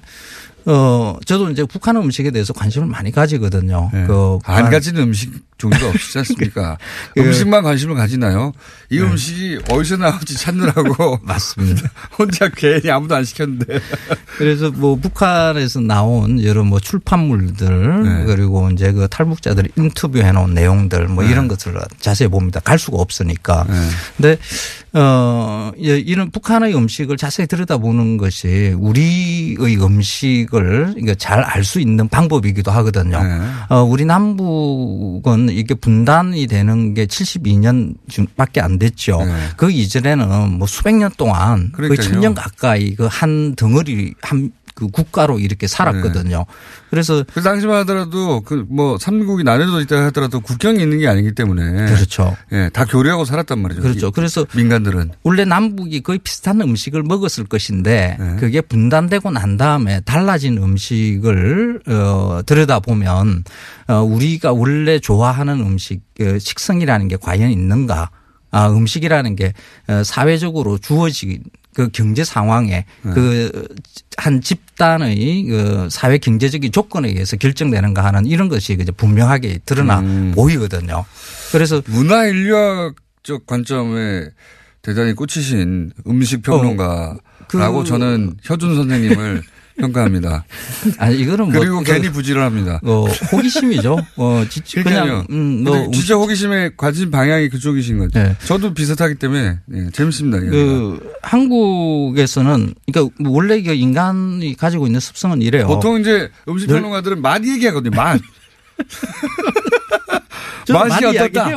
어, 0.70 1.16
저도 1.24 1.50
이제 1.50 1.64
북한 1.64 1.96
음식에 1.96 2.30
대해서 2.30 2.52
관심을 2.52 2.86
많이 2.86 3.10
가지거든요. 3.10 3.88
그, 3.90 4.38
안 4.44 4.56
북한- 4.64 4.70
가지는 4.70 5.02
음식 5.04 5.32
종류가 5.56 5.88
없지 5.88 6.18
않습니까? 6.18 6.76
그- 7.16 7.20
음식만 7.22 7.62
관심을 7.62 7.94
가지나요? 7.94 8.52
이 8.90 8.98
음식이 9.00 9.60
어디서 9.70 9.96
나올지 9.96 10.36
찾느라고. 10.36 11.20
맞습니다. 11.24 11.90
혼자 12.18 12.48
괜히 12.50 12.90
아무도 12.90 13.14
안 13.16 13.24
시켰는데. 13.24 13.80
그래서 14.36 14.70
뭐 14.70 14.96
북한에서 14.96 15.80
나온 15.80 16.42
여러 16.44 16.62
뭐 16.64 16.78
출판물들 16.80 18.02
네. 18.02 18.24
그리고 18.26 18.68
이제 18.70 18.92
그 18.92 19.08
탈북자들이 19.08 19.70
인터뷰해 19.76 20.32
놓은 20.32 20.52
내용들 20.52 21.08
뭐 21.08 21.24
네. 21.24 21.30
이런 21.30 21.48
것들을 21.48 21.80
자세히 21.98 22.28
봅니다. 22.28 22.60
갈 22.60 22.78
수가 22.78 22.98
없으니까. 22.98 23.66
근데 24.18 24.36
어 25.00 25.70
예, 25.80 25.96
이런 25.98 26.30
북한의 26.30 26.74
음식을 26.74 27.16
자세히 27.16 27.46
들여다보는 27.46 28.16
것이 28.16 28.74
우리의 28.76 29.76
음식을 29.80 30.96
잘 31.18 31.44
알 31.44 31.62
수 31.62 31.78
있는 31.80 32.08
방법이기도 32.08 32.70
하거든요. 32.70 33.22
네. 33.22 33.38
어 33.68 33.82
우리 33.82 34.04
남북은 34.04 35.50
이게 35.50 35.74
분단이 35.74 36.46
되는 36.46 36.94
게 36.94 37.06
72년 37.06 37.94
밖에 38.36 38.60
안 38.60 38.78
됐죠. 38.78 39.20
그 39.56 39.70
이전에는 39.70 40.58
뭐 40.58 40.66
수백 40.66 40.94
년 40.96 41.10
동안 41.16 41.70
거의 41.72 41.90
네. 41.90 41.94
그러니까요. 41.96 42.08
천년 42.08 42.34
가까이 42.34 42.94
그 42.94 43.08
한 43.08 43.54
덩어리 43.56 44.14
한 44.22 44.50
그 44.78 44.86
국가로 44.86 45.40
이렇게 45.40 45.66
살았거든요. 45.66 46.46
그래서 46.90 47.24
그 47.34 47.42
당시만 47.42 47.78
하더라도 47.78 48.40
그 48.42 48.64
뭐 48.70 48.96
삼국이 48.98 49.42
나눠져 49.44 49.80
있다 49.80 50.04
하더라도 50.06 50.40
국경이 50.40 50.80
있는 50.80 50.98
게 50.98 51.08
아니기 51.08 51.34
때문에. 51.34 51.86
그렇죠. 51.94 52.36
예, 52.52 52.70
다 52.72 52.84
교류하고 52.84 53.24
살았단 53.24 53.58
말이죠. 53.58 53.82
그렇죠. 53.82 54.08
이 54.08 54.10
그래서 54.14 54.46
민간들은. 54.54 55.10
원래 55.24 55.44
남북이 55.44 56.02
거의 56.02 56.18
비슷한 56.18 56.60
음식을 56.60 57.02
먹었을 57.02 57.44
것인데 57.46 58.16
네. 58.20 58.36
그게 58.38 58.60
분단되고 58.60 59.30
난 59.32 59.56
다음에 59.56 60.00
달라진 60.00 60.58
음식을 60.58 61.80
어 61.88 62.40
들여다 62.46 62.80
보면 62.80 63.42
어 63.88 64.02
우리가 64.02 64.52
원래 64.52 64.98
좋아하는 65.00 65.60
음식 65.60 66.02
어, 66.20 66.38
식성이라는 66.38 67.08
게 67.08 67.16
과연 67.16 67.50
있는가? 67.50 68.10
아 68.50 68.68
음식이라는 68.70 69.34
게 69.36 69.52
어, 69.88 70.02
사회적으로 70.04 70.78
주어진 70.78 71.42
그 71.78 71.88
경제 71.92 72.24
상황에 72.24 72.84
네. 73.02 73.12
그한 73.12 74.40
집단의 74.40 75.44
그 75.44 75.88
사회 75.92 76.18
경제적인 76.18 76.72
조건에 76.72 77.06
의해서 77.08 77.36
결정되는가 77.36 78.02
하는 78.02 78.26
이런 78.26 78.48
것이 78.48 78.72
이제 78.72 78.90
분명하게 78.90 79.60
드러나 79.64 80.00
음. 80.00 80.32
보이거든요. 80.34 81.04
그래서 81.52 81.80
문화 81.86 82.24
인류학적 82.26 83.46
관점에 83.46 84.24
대단히 84.82 85.12
꽂히신 85.12 85.92
음식 86.08 86.42
평론가라고 86.42 87.20
그- 87.46 87.84
저는 87.86 88.34
혀준 88.42 88.74
선생님을 88.74 89.42
평가합니다. 89.80 90.44
아니 90.98 91.18
이거는 91.18 91.50
뭐 91.52 91.60
그리고 91.60 91.78
그- 91.78 91.84
괜히 91.92 92.10
부지런합니다. 92.10 92.80
어, 92.82 93.04
호기심이죠. 93.32 93.96
어, 94.16 94.44
지. 94.48 94.82
그냥 94.82 95.24
음, 95.30 95.64
뭐 95.64 95.72
근데 95.72 95.96
진짜 95.96 96.16
호기심의 96.16 96.72
관심 96.76 97.10
방향이 97.10 97.48
그쪽이신 97.48 97.98
거죠. 97.98 98.18
네. 98.18 98.36
저도 98.44 98.74
비슷하기 98.74 99.14
때문에 99.16 99.58
예, 99.74 99.90
재밌습니다. 99.92 100.40
그 100.40 101.12
한국에서는 101.22 102.74
그러니까 102.92 103.14
원래 103.28 103.56
인간이 103.58 104.56
가지고 104.56 104.86
있는 104.86 105.00
습성은 105.00 105.42
이래요. 105.42 105.66
보통 105.66 106.00
이제 106.00 106.30
음식 106.48 106.66
늘- 106.66 106.76
평론가들은 106.80 107.22
맛 107.22 107.44
얘기하거든요. 107.44 107.96
맛. 107.96 108.20
맛이 110.70 111.04
어떻다. 111.06 111.48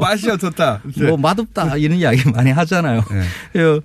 맛이 0.00 0.30
어떻다. 0.30 0.80
네. 0.94 1.06
뭐 1.06 1.16
맛없다 1.16 1.76
이런 1.76 1.98
이야기 1.98 2.28
많이 2.30 2.50
하잖아요. 2.50 3.02
그, 3.52 3.80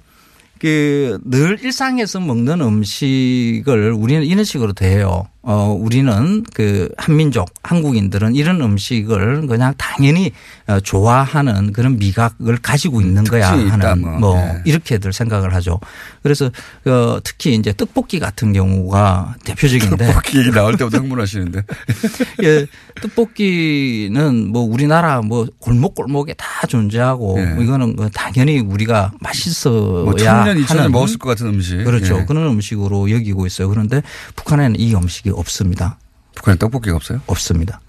그 0.63 1.19
늘 1.25 1.59
일상에서 1.61 2.21
먹는 2.21 2.61
음식을 2.61 3.91
우리는 3.91 4.23
이런 4.23 4.45
식으로 4.45 4.71
대해요. 4.73 5.27
어 5.45 5.77
우리는 5.77 6.43
그 6.53 6.89
한민족 6.97 7.49
한국인들은 7.63 8.33
이런 8.33 8.61
음식을 8.61 9.47
그냥 9.47 9.73
당연히 9.77 10.31
어, 10.67 10.79
좋아하는 10.79 11.73
그런 11.73 11.97
미각을 11.99 12.57
가지고 12.61 13.01
있는 13.01 13.25
거야 13.25 13.51
하는 13.51 14.01
뭐. 14.01 14.19
뭐 14.19 14.37
예. 14.37 14.61
이렇게들 14.63 15.11
생각을 15.11 15.53
하죠. 15.55 15.81
그래서 16.21 16.45
어, 16.85 17.19
특히 17.21 17.55
이제 17.55 17.73
떡볶이 17.75 18.19
같은 18.19 18.53
경우가 18.53 19.35
대표적인데 19.43 20.07
떡볶이 20.07 20.39
얘기 20.39 20.51
나올 20.51 20.77
때부터 20.77 20.99
흥분하시는데. 20.99 21.63
예, 22.43 22.65
떡볶이는 23.01 24.49
뭐 24.49 24.61
우리나라 24.61 25.21
뭐 25.21 25.47
골목골목에 25.59 26.35
다 26.35 26.65
존재하고 26.67 27.35
예. 27.39 27.45
뭐 27.47 27.63
이거는 27.63 27.97
뭐 27.97 28.09
당연히 28.13 28.59
우리가 28.59 29.11
맛있어야 29.19 30.03
뭐 30.05 30.15
천년, 30.15 30.57
이천년 30.59 30.91
먹었을 30.93 31.17
것 31.17 31.27
같은 31.29 31.47
음식. 31.47 31.83
그렇죠. 31.83 32.19
예. 32.19 32.25
그런 32.25 32.47
음식으로 32.47 33.11
여기고 33.11 33.45
있어요. 33.45 33.67
그런데 33.67 34.01
북한에는 34.37 34.79
이 34.79 34.95
음식이 34.95 35.32
없습니다. 35.33 35.97
북한에 36.35 36.57
떡볶이가 36.57 36.95
없어요? 36.95 37.21
없습니다. 37.27 37.81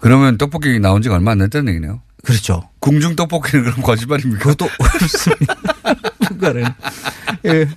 그러면 0.00 0.38
떡볶이 0.38 0.78
나온 0.78 1.02
지가 1.02 1.16
얼마 1.16 1.32
안 1.32 1.38
됐다는 1.38 1.68
얘기네요. 1.70 2.00
그렇죠. 2.24 2.68
궁중 2.80 3.16
떡볶이는 3.16 3.64
그럼 3.64 3.82
거짓말입니까? 3.82 4.38
그것도 4.38 4.68
없습니다. 4.78 5.54
북한은. 6.28 6.64
예. 7.46 7.68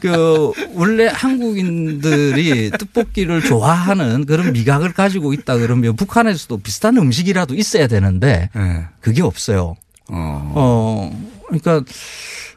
그 0.00 0.52
원래 0.74 1.06
한국인들이 1.06 2.70
떡볶이를 2.70 3.42
좋아하는 3.42 4.26
그런 4.26 4.52
미각을 4.52 4.92
가지고 4.92 5.32
있다 5.32 5.56
그러면 5.58 5.94
북한에서도 5.94 6.58
비슷한 6.58 6.96
음식이라도 6.96 7.54
있어야 7.54 7.86
되는데 7.86 8.50
예. 8.56 8.86
그게 9.00 9.22
없어요. 9.22 9.76
어, 10.08 11.26
그러니까 11.46 11.82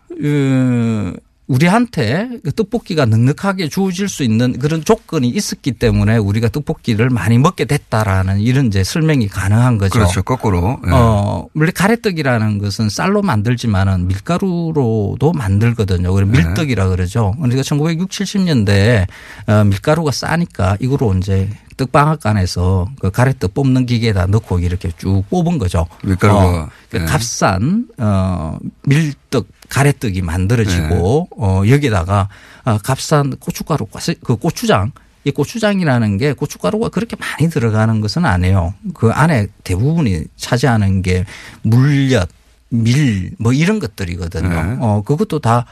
그 0.09 1.15
우리한테 1.47 2.29
그 2.43 2.51
떡볶이가 2.51 3.05
넉넉하게 3.05 3.69
주어질 3.69 4.09
수 4.09 4.23
있는 4.23 4.59
그런 4.59 4.83
조건이 4.83 5.29
있었기 5.29 5.73
때문에 5.73 6.17
우리가 6.17 6.49
떡볶이를 6.49 7.09
많이 7.09 7.37
먹게 7.37 7.65
됐다라는 7.65 8.41
이런 8.41 8.67
이제 8.67 8.83
설명이 8.83 9.29
가능한 9.29 9.77
거죠. 9.77 9.93
그렇죠. 9.93 10.23
거꾸로. 10.23 10.79
예. 10.85 10.91
어, 10.91 11.47
원래 11.53 11.71
가래떡이라는 11.71 12.57
것은 12.59 12.89
쌀로 12.89 13.21
만들지만은 13.21 14.07
밀가루로도 14.07 15.31
만들거든요. 15.33 16.13
그래 16.13 16.27
네. 16.29 16.43
밀떡이라 16.43 16.89
그러죠. 16.89 17.33
그러니까 17.37 17.63
1960, 17.63 18.09
70년대에 18.09 19.07
어, 19.47 19.63
밀가루가 19.63 20.11
싸니까 20.11 20.77
이거로 20.81 21.15
이제 21.15 21.49
떡방앗간에서 21.77 22.89
그 22.99 23.11
가래떡 23.11 23.53
뽑는 23.53 23.85
기계에다 23.85 24.25
넣고 24.27 24.59
이렇게 24.59 24.91
쭉 24.97 25.23
뽑은 25.29 25.57
거죠. 25.57 25.87
밀가루가, 26.03 26.45
어, 26.45 26.69
그 26.89 26.97
네. 26.97 27.05
값싼 27.05 27.87
어 27.97 28.57
밀떡 28.83 29.47
가래떡이 29.69 30.21
만들어지고 30.21 31.27
네. 31.31 31.43
어 31.43 31.63
여기다가 31.67 32.29
어, 32.65 32.77
값싼 32.79 33.35
고춧가루 33.37 33.87
그 34.23 34.35
고추장 34.35 34.91
이 35.23 35.31
고추장이라는 35.31 36.17
게 36.17 36.33
고춧가루가 36.33 36.89
그렇게 36.89 37.15
많이 37.15 37.49
들어가는 37.49 38.01
것은 38.01 38.25
아니에요. 38.25 38.73
그 38.93 39.11
안에 39.11 39.47
대부분이 39.63 40.23
차지하는 40.37 41.01
게 41.01 41.25
물엿, 41.63 42.29
밀 42.69 43.31
뭐 43.39 43.53
이런 43.53 43.79
것들이거든요. 43.79 44.49
네. 44.49 44.77
어 44.79 45.03
그것도 45.05 45.39
다 45.39 45.59
어, 45.59 45.65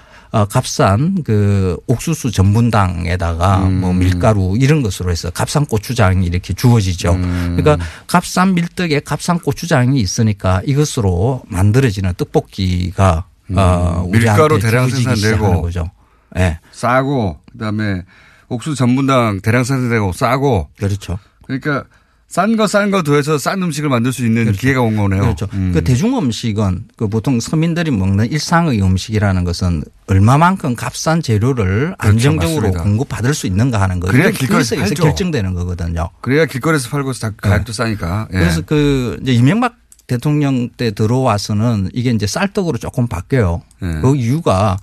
값싼 0.44 1.24
그 1.24 1.78
옥수수 1.88 2.32
전분당에다가 2.32 3.68
음. 3.68 3.80
뭐 3.80 3.94
밀가루 3.94 4.58
이런 4.60 4.82
것으로 4.82 5.10
해서 5.10 5.30
값싼 5.30 5.66
고추장이 5.66 6.26
이렇게 6.26 6.54
주어지죠. 6.54 7.14
음. 7.14 7.56
그러니까 7.56 7.86
값싼 8.06 8.54
밀떡에 8.54 9.00
값싼 9.00 9.40
고추장이 9.40 10.02
있으니까 10.02 10.62
이것으로 10.66 11.44
만들어지는 11.48 12.16
떡볶이가 12.18 13.24
어, 13.56 14.04
음. 14.06 14.12
밀가루 14.12 14.56
우리한테 14.56 14.60
대량 14.60 14.90
생산되고 14.90 15.62
거죠. 15.62 15.90
예. 16.38 16.60
싸고 16.74 17.40
그다음에 17.54 18.04
옥수수 18.50 18.76
전분당 18.76 19.40
대량 19.40 19.64
생산되고 19.64 20.12
싸고 20.12 20.68
그렇죠. 20.78 21.18
그러니까 21.46 21.86
싼거싼거 22.28 23.04
더해서 23.04 23.38
싼 23.38 23.64
음식을 23.64 23.88
만들 23.88 24.12
수 24.12 24.26
있는 24.26 24.52
기회가 24.52 24.82
온 24.82 24.98
거네요. 24.98 25.22
그렇죠. 25.22 25.48
음. 25.54 25.72
그 25.74 25.82
대중 25.84 26.18
음식은 26.18 26.90
그 26.98 27.08
보통 27.08 27.40
서민들이 27.40 27.92
먹는 27.92 28.30
일상의 28.30 28.82
음식이라는 28.82 29.46
것은 29.46 29.84
얼마만큼 30.08 30.76
값싼 30.76 31.22
재료를 31.22 31.96
안정적으로 31.98 32.62
맞습니다. 32.62 32.84
공급받을 32.84 33.34
수 33.34 33.48
있는가 33.48 33.82
하는 33.82 34.00
거. 34.00 34.08
그래야 34.08 34.30
길거리에서 34.30 34.76
팔죠. 34.76 35.04
결정되는 35.04 35.54
거거든요. 35.54 36.10
그래야 36.22 36.46
길거리에서 36.46 36.90
팔고 36.90 37.14
다 37.14 37.32
가격도 37.36 37.74
싸니까. 37.74 38.28
예. 38.34 38.38
그래서 38.38 38.62
그 38.62 39.18
이제 39.22 39.34
이명박 39.34 39.76
대통령 40.08 40.70
때 40.70 40.92
들어와서는 40.92 41.90
이게 41.94 42.12
이제 42.12 42.28
쌀떡으로 42.28 42.78
조금 42.78 43.08
바뀌어요. 43.08 43.62
네. 43.82 44.02
그 44.02 44.16
이유가 44.16 44.78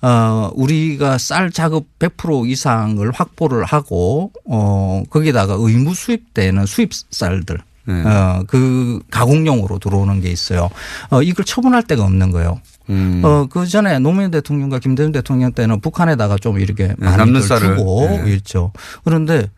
어 0.00 0.50
우리가 0.54 1.18
쌀 1.18 1.50
작업 1.50 1.86
100% 1.98 2.48
이상을 2.48 3.10
확보를 3.10 3.64
하고 3.64 4.30
어 4.44 5.02
거기다가 5.10 5.56
의무 5.58 5.94
수입되는 5.94 6.66
수입 6.66 6.92
쌀들 7.10 7.58
네. 7.86 8.04
어그 8.04 9.00
가공용으로 9.10 9.80
들어오는 9.80 10.20
게 10.20 10.30
있어요. 10.30 10.70
어 11.10 11.22
이걸 11.22 11.44
처분할 11.44 11.82
데가 11.82 12.04
없는 12.04 12.30
거예요. 12.30 12.60
음. 12.90 13.20
어, 13.24 13.46
그 13.50 13.66
전에 13.66 13.98
노무현 13.98 14.30
대통령과 14.30 14.78
김대중 14.78 15.12
대통령 15.12 15.52
때는 15.52 15.80
북한에다가 15.80 16.36
좀 16.38 16.58
이렇게 16.58 16.88
네, 16.88 16.94
많이. 16.98 17.16
주고 17.42 18.08
네. 18.24 18.32
있죠. 18.34 18.72
그런데 19.04 19.50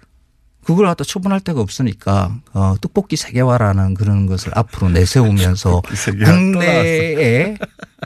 그걸 0.64 0.87
갖다 0.87 1.05
처분할 1.05 1.41
데가 1.41 1.61
없으니까 1.61 2.35
어, 2.53 2.74
떡볶이 2.81 3.16
세계화라는 3.16 3.95
그런 3.95 4.26
것을 4.26 4.53
앞으로 4.55 4.91
내세우면서 4.91 5.83
국내에 6.24 7.57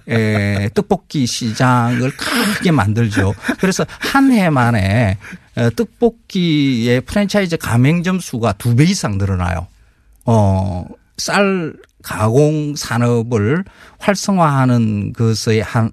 에, 0.09 0.69
떡볶이 0.75 1.27
시장을 1.27 2.11
크게 2.17 2.71
만들죠. 2.71 3.35
그래서 3.59 3.85
한 3.99 4.31
해 4.31 4.51
만에 4.51 5.19
어, 5.57 5.71
떡볶이의 5.71 7.01
프랜차이즈 7.03 7.57
가맹점 7.57 8.21
수가 8.21 8.53
두 8.55 8.75
배 8.77 8.85
이상 8.85 9.19
늘어나요. 9.19 9.67
어, 10.27 10.85
쌀 11.17 11.75
가공 12.03 12.77
산업을 12.77 13.65
활성화하는 13.99 15.15
것의 15.15 15.63
한 15.63 15.91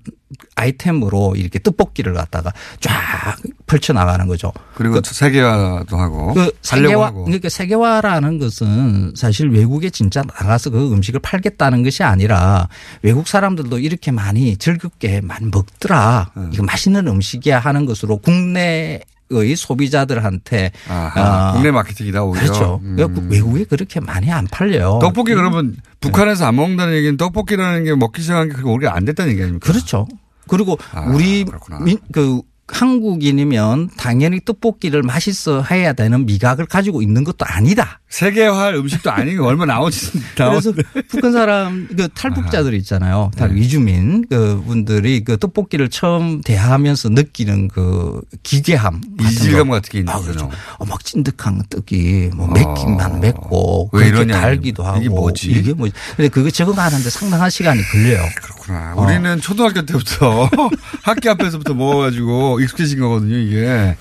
아이템으로 0.55 1.35
이렇게 1.35 1.59
떡볶이를 1.59 2.13
갖다가 2.13 2.53
쫙 2.79 3.37
펼쳐 3.65 3.93
나가는 3.93 4.27
거죠. 4.27 4.51
그리고 4.75 5.01
세계화도 5.03 5.97
하고 5.97 6.33
그 6.33 6.51
세계화 6.61 7.07
하고. 7.07 7.23
그러니까 7.25 7.49
세계화라는 7.49 8.39
것은 8.39 9.13
사실 9.15 9.49
외국에 9.49 9.89
진짜 9.89 10.21
나가서 10.21 10.69
그 10.71 10.91
음식을 10.93 11.21
팔겠다는 11.21 11.83
것이 11.83 12.03
아니라 12.03 12.67
외국 13.01 13.27
사람들도 13.27 13.79
이렇게 13.79 14.11
많이 14.11 14.57
즐겁게 14.57 15.21
많이 15.21 15.45
먹더라. 15.45 16.31
네. 16.35 16.49
이거 16.53 16.63
맛있는 16.63 17.07
음식이야 17.07 17.59
하는 17.59 17.85
것으로 17.85 18.17
국내 18.17 19.01
의 19.31 19.55
소비자들한테 19.55 20.71
아하, 20.89 21.49
어, 21.49 21.53
국내 21.53 21.71
마케팅이다 21.71 22.23
오히려. 22.23 22.45
그렇죠. 22.45 22.81
음. 22.83 22.97
외국에 23.29 23.63
그렇게 23.63 23.99
많이 23.99 24.31
안 24.31 24.45
팔려요. 24.47 24.99
떡볶이 25.01 25.33
그러면 25.33 25.75
북한에서 25.99 26.45
안 26.45 26.55
먹는다는 26.55 26.93
얘기는 26.95 27.15
떡볶이라는 27.17 27.85
게 27.85 27.95
먹기 27.95 28.21
시작한 28.21 28.49
게 28.49 28.55
그게 28.55 28.67
오히려 28.69 28.89
안 28.89 29.05
됐다는 29.05 29.31
얘기 29.31 29.41
아닙니까? 29.41 29.71
그렇죠. 29.71 30.07
그리고 30.47 30.77
아, 30.91 31.05
우리 31.13 31.45
민, 31.81 31.97
그 32.11 32.41
한국인이면 32.71 33.91
당연히 33.97 34.39
떡볶이를 34.43 35.03
맛있어 35.03 35.63
해야 35.63 35.93
되는 35.93 36.25
미각을 36.25 36.65
가지고 36.65 37.01
있는 37.01 37.23
것도 37.23 37.45
아니다. 37.45 37.99
세계화 38.09 38.71
음식도 38.71 39.09
게 39.23 39.37
얼마 39.39 39.65
나오지 39.65 40.11
그래서 40.35 40.73
북한 41.07 41.31
사람 41.31 41.87
그 41.95 42.09
탈북자들 42.09 42.73
있잖아요. 42.75 43.31
네. 43.33 43.39
탈 43.39 43.55
위주민 43.55 44.25
그 44.29 44.61
분들이 44.65 45.23
그 45.23 45.37
떡볶이를 45.37 45.89
처음 45.89 46.41
대하면서 46.41 47.09
느끼는 47.09 47.69
그 47.69 48.21
기괴함, 48.43 49.01
이질감 49.21 49.69
같은 49.69 49.89
게 49.91 49.99
있는 49.99 50.13
아, 50.13 50.17
거죠. 50.17 50.31
그렇죠. 50.31 50.49
어, 50.77 50.85
막 50.85 51.03
찐득한 51.05 51.63
떡이 51.69 52.31
뭐 52.35 52.47
맵기만 52.47 53.21
맵고 53.21 53.91
왜 53.93 54.07
이러냐, 54.07 54.41
달기도 54.41 54.83
하고 54.83 54.99
이게 54.99 55.09
뭐지? 55.09 55.51
이게 55.51 55.73
뭐지? 55.73 55.93
근데 56.17 56.27
그거 56.27 56.49
적응하는데 56.49 57.09
상당한 57.09 57.49
시간이 57.49 57.81
걸려요. 57.83 58.23
그렇구나. 58.71 58.93
우리는 58.95 59.39
초등학교 59.41 59.81
때부터 59.85 60.49
학교 61.03 61.29
앞에서부터 61.31 61.73
먹어가지고 61.73 62.59
익숙해진 62.61 62.99
거거든요, 62.99 63.35
이게. 63.37 63.95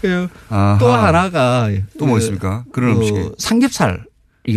또 0.78 0.92
하나가 0.92 1.68
또뭐 1.98 2.12
그, 2.14 2.18
있습니까? 2.18 2.64
그런 2.72 2.94
그 2.94 3.00
음식이. 3.00 3.30
삼겹살이 3.38 3.98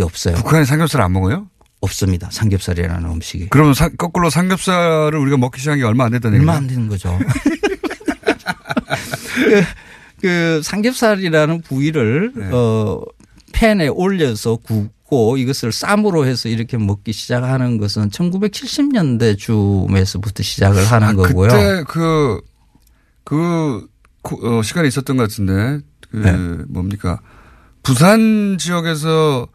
없어요. 0.01 0.35
북한에 0.35 0.65
삼겹살 0.65 1.01
안 1.01 1.13
먹어요? 1.13 1.47
없습니다. 1.81 2.29
삼겹살이라는 2.31 3.09
음식이. 3.09 3.47
그러면 3.49 3.73
사- 3.73 3.89
거꾸로 3.89 4.29
삼겹살을 4.29 5.17
우리가 5.19 5.35
먹기 5.37 5.59
시작한 5.59 5.79
게 5.79 5.85
얼마 5.85 6.05
안 6.05 6.11
됐다는 6.11 6.39
얼마 6.39 6.53
얘기예요? 6.53 6.57
안 6.57 6.67
되는 6.67 6.87
거죠. 6.87 7.19
그 10.21 10.61
삼겹살이라는 10.63 11.61
부위를 11.61 12.31
네. 12.35 12.45
어 12.51 13.01
팬에 13.51 13.87
올려서 13.87 14.57
굽고 15.09 15.37
이것을 15.37 15.71
쌈으로 15.71 16.25
해서 16.25 16.49
이렇게 16.49 16.77
먹기 16.77 17.13
시작하는 17.13 17.77
것은 17.77 18.09
1970년대 18.09 19.37
쯤에서부터 19.37 20.43
시작을 20.43 20.83
하는 20.85 21.15
거고요. 21.15 21.51
아, 21.51 21.53
그때 21.53 21.83
그, 21.87 22.41
그, 23.23 23.87
고- 24.21 24.59
어, 24.59 24.63
시간이 24.63 24.87
있었던 24.87 25.17
것 25.17 25.23
같은데, 25.23 25.79
그, 26.09 26.17
네. 26.17 26.31
뭡니까. 26.69 27.19
부산 27.81 28.57
지역에서 28.59 29.47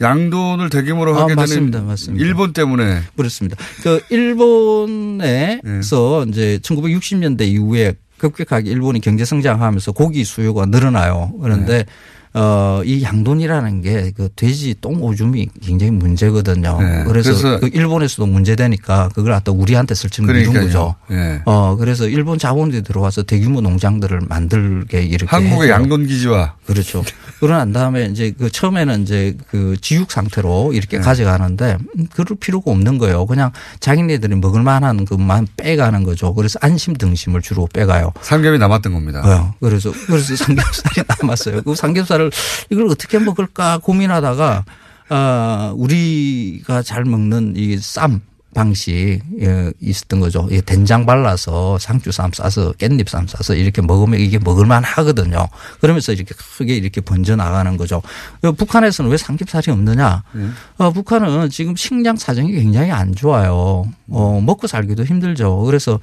양돈을 0.00 0.70
대규모로 0.70 1.16
아, 1.16 1.22
하게 1.22 1.34
맞습니다. 1.34 1.78
되는 1.78 1.88
맞습니다. 1.88 2.24
일본 2.24 2.52
때문에 2.52 3.02
그렇습니다. 3.16 3.56
그 3.82 4.00
일본에서 4.10 6.24
이제 6.28 6.58
1960년대 6.62 7.42
이후에 7.46 7.94
급격하게 8.18 8.70
일본이 8.70 9.00
경제 9.00 9.24
성장하면서 9.24 9.92
고기 9.92 10.24
수요가 10.24 10.66
늘어나요. 10.66 11.32
그런데 11.40 11.84
어, 12.34 12.82
이 12.84 13.02
양돈이라는 13.02 13.82
게 13.82 14.12
그 14.16 14.28
돼지 14.36 14.74
똥 14.80 15.02
오줌이 15.02 15.48
굉장히 15.62 15.90
문제거든요. 15.92 16.78
네. 16.80 17.04
그래서, 17.06 17.30
그래서 17.32 17.60
그 17.60 17.68
일본에서도 17.72 18.26
문제되니까 18.26 19.08
그걸 19.14 19.32
갖다 19.32 19.50
우리한테 19.52 19.94
설치는 19.94 20.32
미룬. 20.34 20.52
거죠. 20.52 20.94
예. 21.10 21.40
어, 21.46 21.76
그래서 21.76 22.06
일본 22.08 22.38
자본들이 22.38 22.82
들어와서 22.82 23.22
대규모 23.22 23.60
농장들을 23.60 24.20
만들게 24.28 25.02
이렇게 25.02 25.26
한국의 25.34 25.70
양돈 25.70 26.06
기지와 26.06 26.54
그렇죠. 26.66 27.02
그러고 27.40 27.56
난 27.58 27.72
다음에 27.72 28.06
이제 28.06 28.32
그 28.38 28.50
처음에는 28.50 29.02
이제 29.02 29.36
그 29.50 29.76
지육 29.80 30.10
상태로 30.12 30.72
이렇게 30.74 30.98
네. 30.98 31.02
가져가는데 31.04 31.78
음, 31.98 32.06
그럴 32.14 32.36
필요가 32.38 32.70
없는 32.70 32.98
거예요. 32.98 33.26
그냥 33.26 33.50
자기네들이 33.80 34.34
먹을 34.36 34.62
만한 34.62 35.04
것만 35.04 35.46
빼가는 35.56 36.04
거죠. 36.04 36.34
그래서 36.34 36.58
안심 36.62 36.94
등심을 36.94 37.42
주로 37.42 37.68
빼가요. 37.72 38.12
삼겹이 38.22 38.58
남았던 38.58 38.92
겁니다. 38.92 39.22
어, 39.24 39.54
그래서 39.60 39.92
그래서 40.06 40.36
삼겹살이 40.36 41.02
남았어요. 41.20 41.62
그 41.62 41.74
삼겹살을 41.74 42.23
이걸 42.70 42.86
어떻게 42.88 43.18
먹을까 43.18 43.78
고민하다가 43.78 44.64
아 45.10 45.72
우리가 45.76 46.82
잘 46.82 47.04
먹는 47.04 47.54
이 47.56 47.74
쌈 47.74 48.20
방식 48.54 49.20
예, 49.40 49.72
있었던 49.80 50.20
거죠. 50.20 50.46
이 50.48 50.62
된장 50.62 51.04
발라서 51.06 51.76
상추 51.78 52.12
쌈 52.12 52.30
싸서 52.32 52.72
깻잎 52.74 53.08
쌈 53.08 53.26
싸서 53.26 53.56
이렇게 53.56 53.82
먹으면 53.82 54.20
이게 54.20 54.38
먹을만 54.38 54.84
하거든요. 54.84 55.48
그러면서 55.80 56.12
이렇게 56.12 56.36
크게 56.36 56.76
이렇게 56.76 57.00
번져 57.00 57.34
나가는 57.34 57.76
거죠. 57.76 58.00
어, 58.42 58.52
북한에서는 58.52 59.10
왜 59.10 59.16
삼겹살이 59.16 59.72
없느냐? 59.72 60.22
어, 60.78 60.92
북한은 60.92 61.50
지금 61.50 61.74
식량 61.74 62.14
사정이 62.16 62.52
굉장히 62.52 62.92
안 62.92 63.12
좋아요. 63.14 63.86
어, 64.08 64.40
먹고 64.40 64.68
살기도 64.68 65.04
힘들죠. 65.04 65.58
그래서 65.62 65.94
어, 65.94 65.98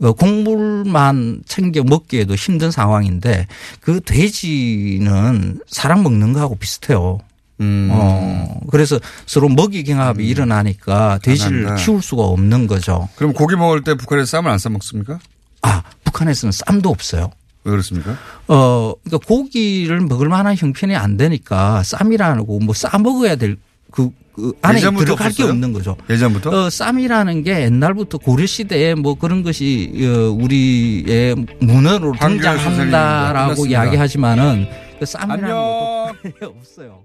곡물만 0.00 1.42
챙겨 1.46 1.82
먹기에도 1.82 2.34
힘든 2.34 2.70
상황인데 2.70 3.46
그 3.80 4.00
돼지는 4.00 5.60
사람 5.68 6.02
먹는 6.02 6.32
거하고 6.32 6.56
비슷해요. 6.56 7.18
음. 7.60 7.88
어, 7.90 8.60
그래서 8.70 8.98
서로 9.24 9.48
먹이 9.48 9.82
경합이 9.84 10.26
일어나니까 10.26 11.18
돼지를 11.22 11.62
잘한다. 11.62 11.82
키울 11.84 12.02
수가 12.02 12.22
없는 12.24 12.66
거죠. 12.66 13.08
그럼 13.16 13.32
고기 13.32 13.56
먹을 13.56 13.82
때 13.82 13.94
북한에서 13.94 14.26
쌈을 14.26 14.50
안 14.50 14.58
싸 14.58 14.68
먹습니까? 14.68 15.18
아, 15.62 15.82
북한에서는 16.04 16.52
쌈도 16.52 16.90
없어요. 16.90 17.30
왜 17.64 17.70
그렇습니까? 17.70 18.16
어, 18.48 18.92
그러니까 19.04 19.26
고기를 19.26 20.00
먹을 20.02 20.28
만한 20.28 20.54
형편이 20.56 20.94
안 20.94 21.16
되니까 21.16 21.82
쌈이라는 21.82 22.46
거뭐싸 22.46 22.96
먹어야 22.98 23.36
될 23.36 23.56
그, 23.90 24.10
그 24.36 24.52
안에 24.60 24.80
들어갈 24.80 25.04
게 25.06 25.12
없었어요? 25.12 25.48
없는 25.48 25.72
거죠. 25.72 25.96
예전부터? 26.10 26.50
어, 26.66 26.70
쌈이라는 26.70 27.42
게 27.42 27.62
옛날부터 27.62 28.18
고려 28.18 28.44
시대에 28.46 28.94
뭐 28.94 29.14
그런 29.14 29.42
것이 29.42 29.90
어, 30.04 30.30
우리의 30.30 31.34
문헌으로. 31.60 32.12
등장한다라고. 32.20 33.66
이야기하지만은 33.66 34.66
그 35.00 35.06
쌈이라는 35.06 35.48
것도 35.48 36.52
없어요. 36.58 37.00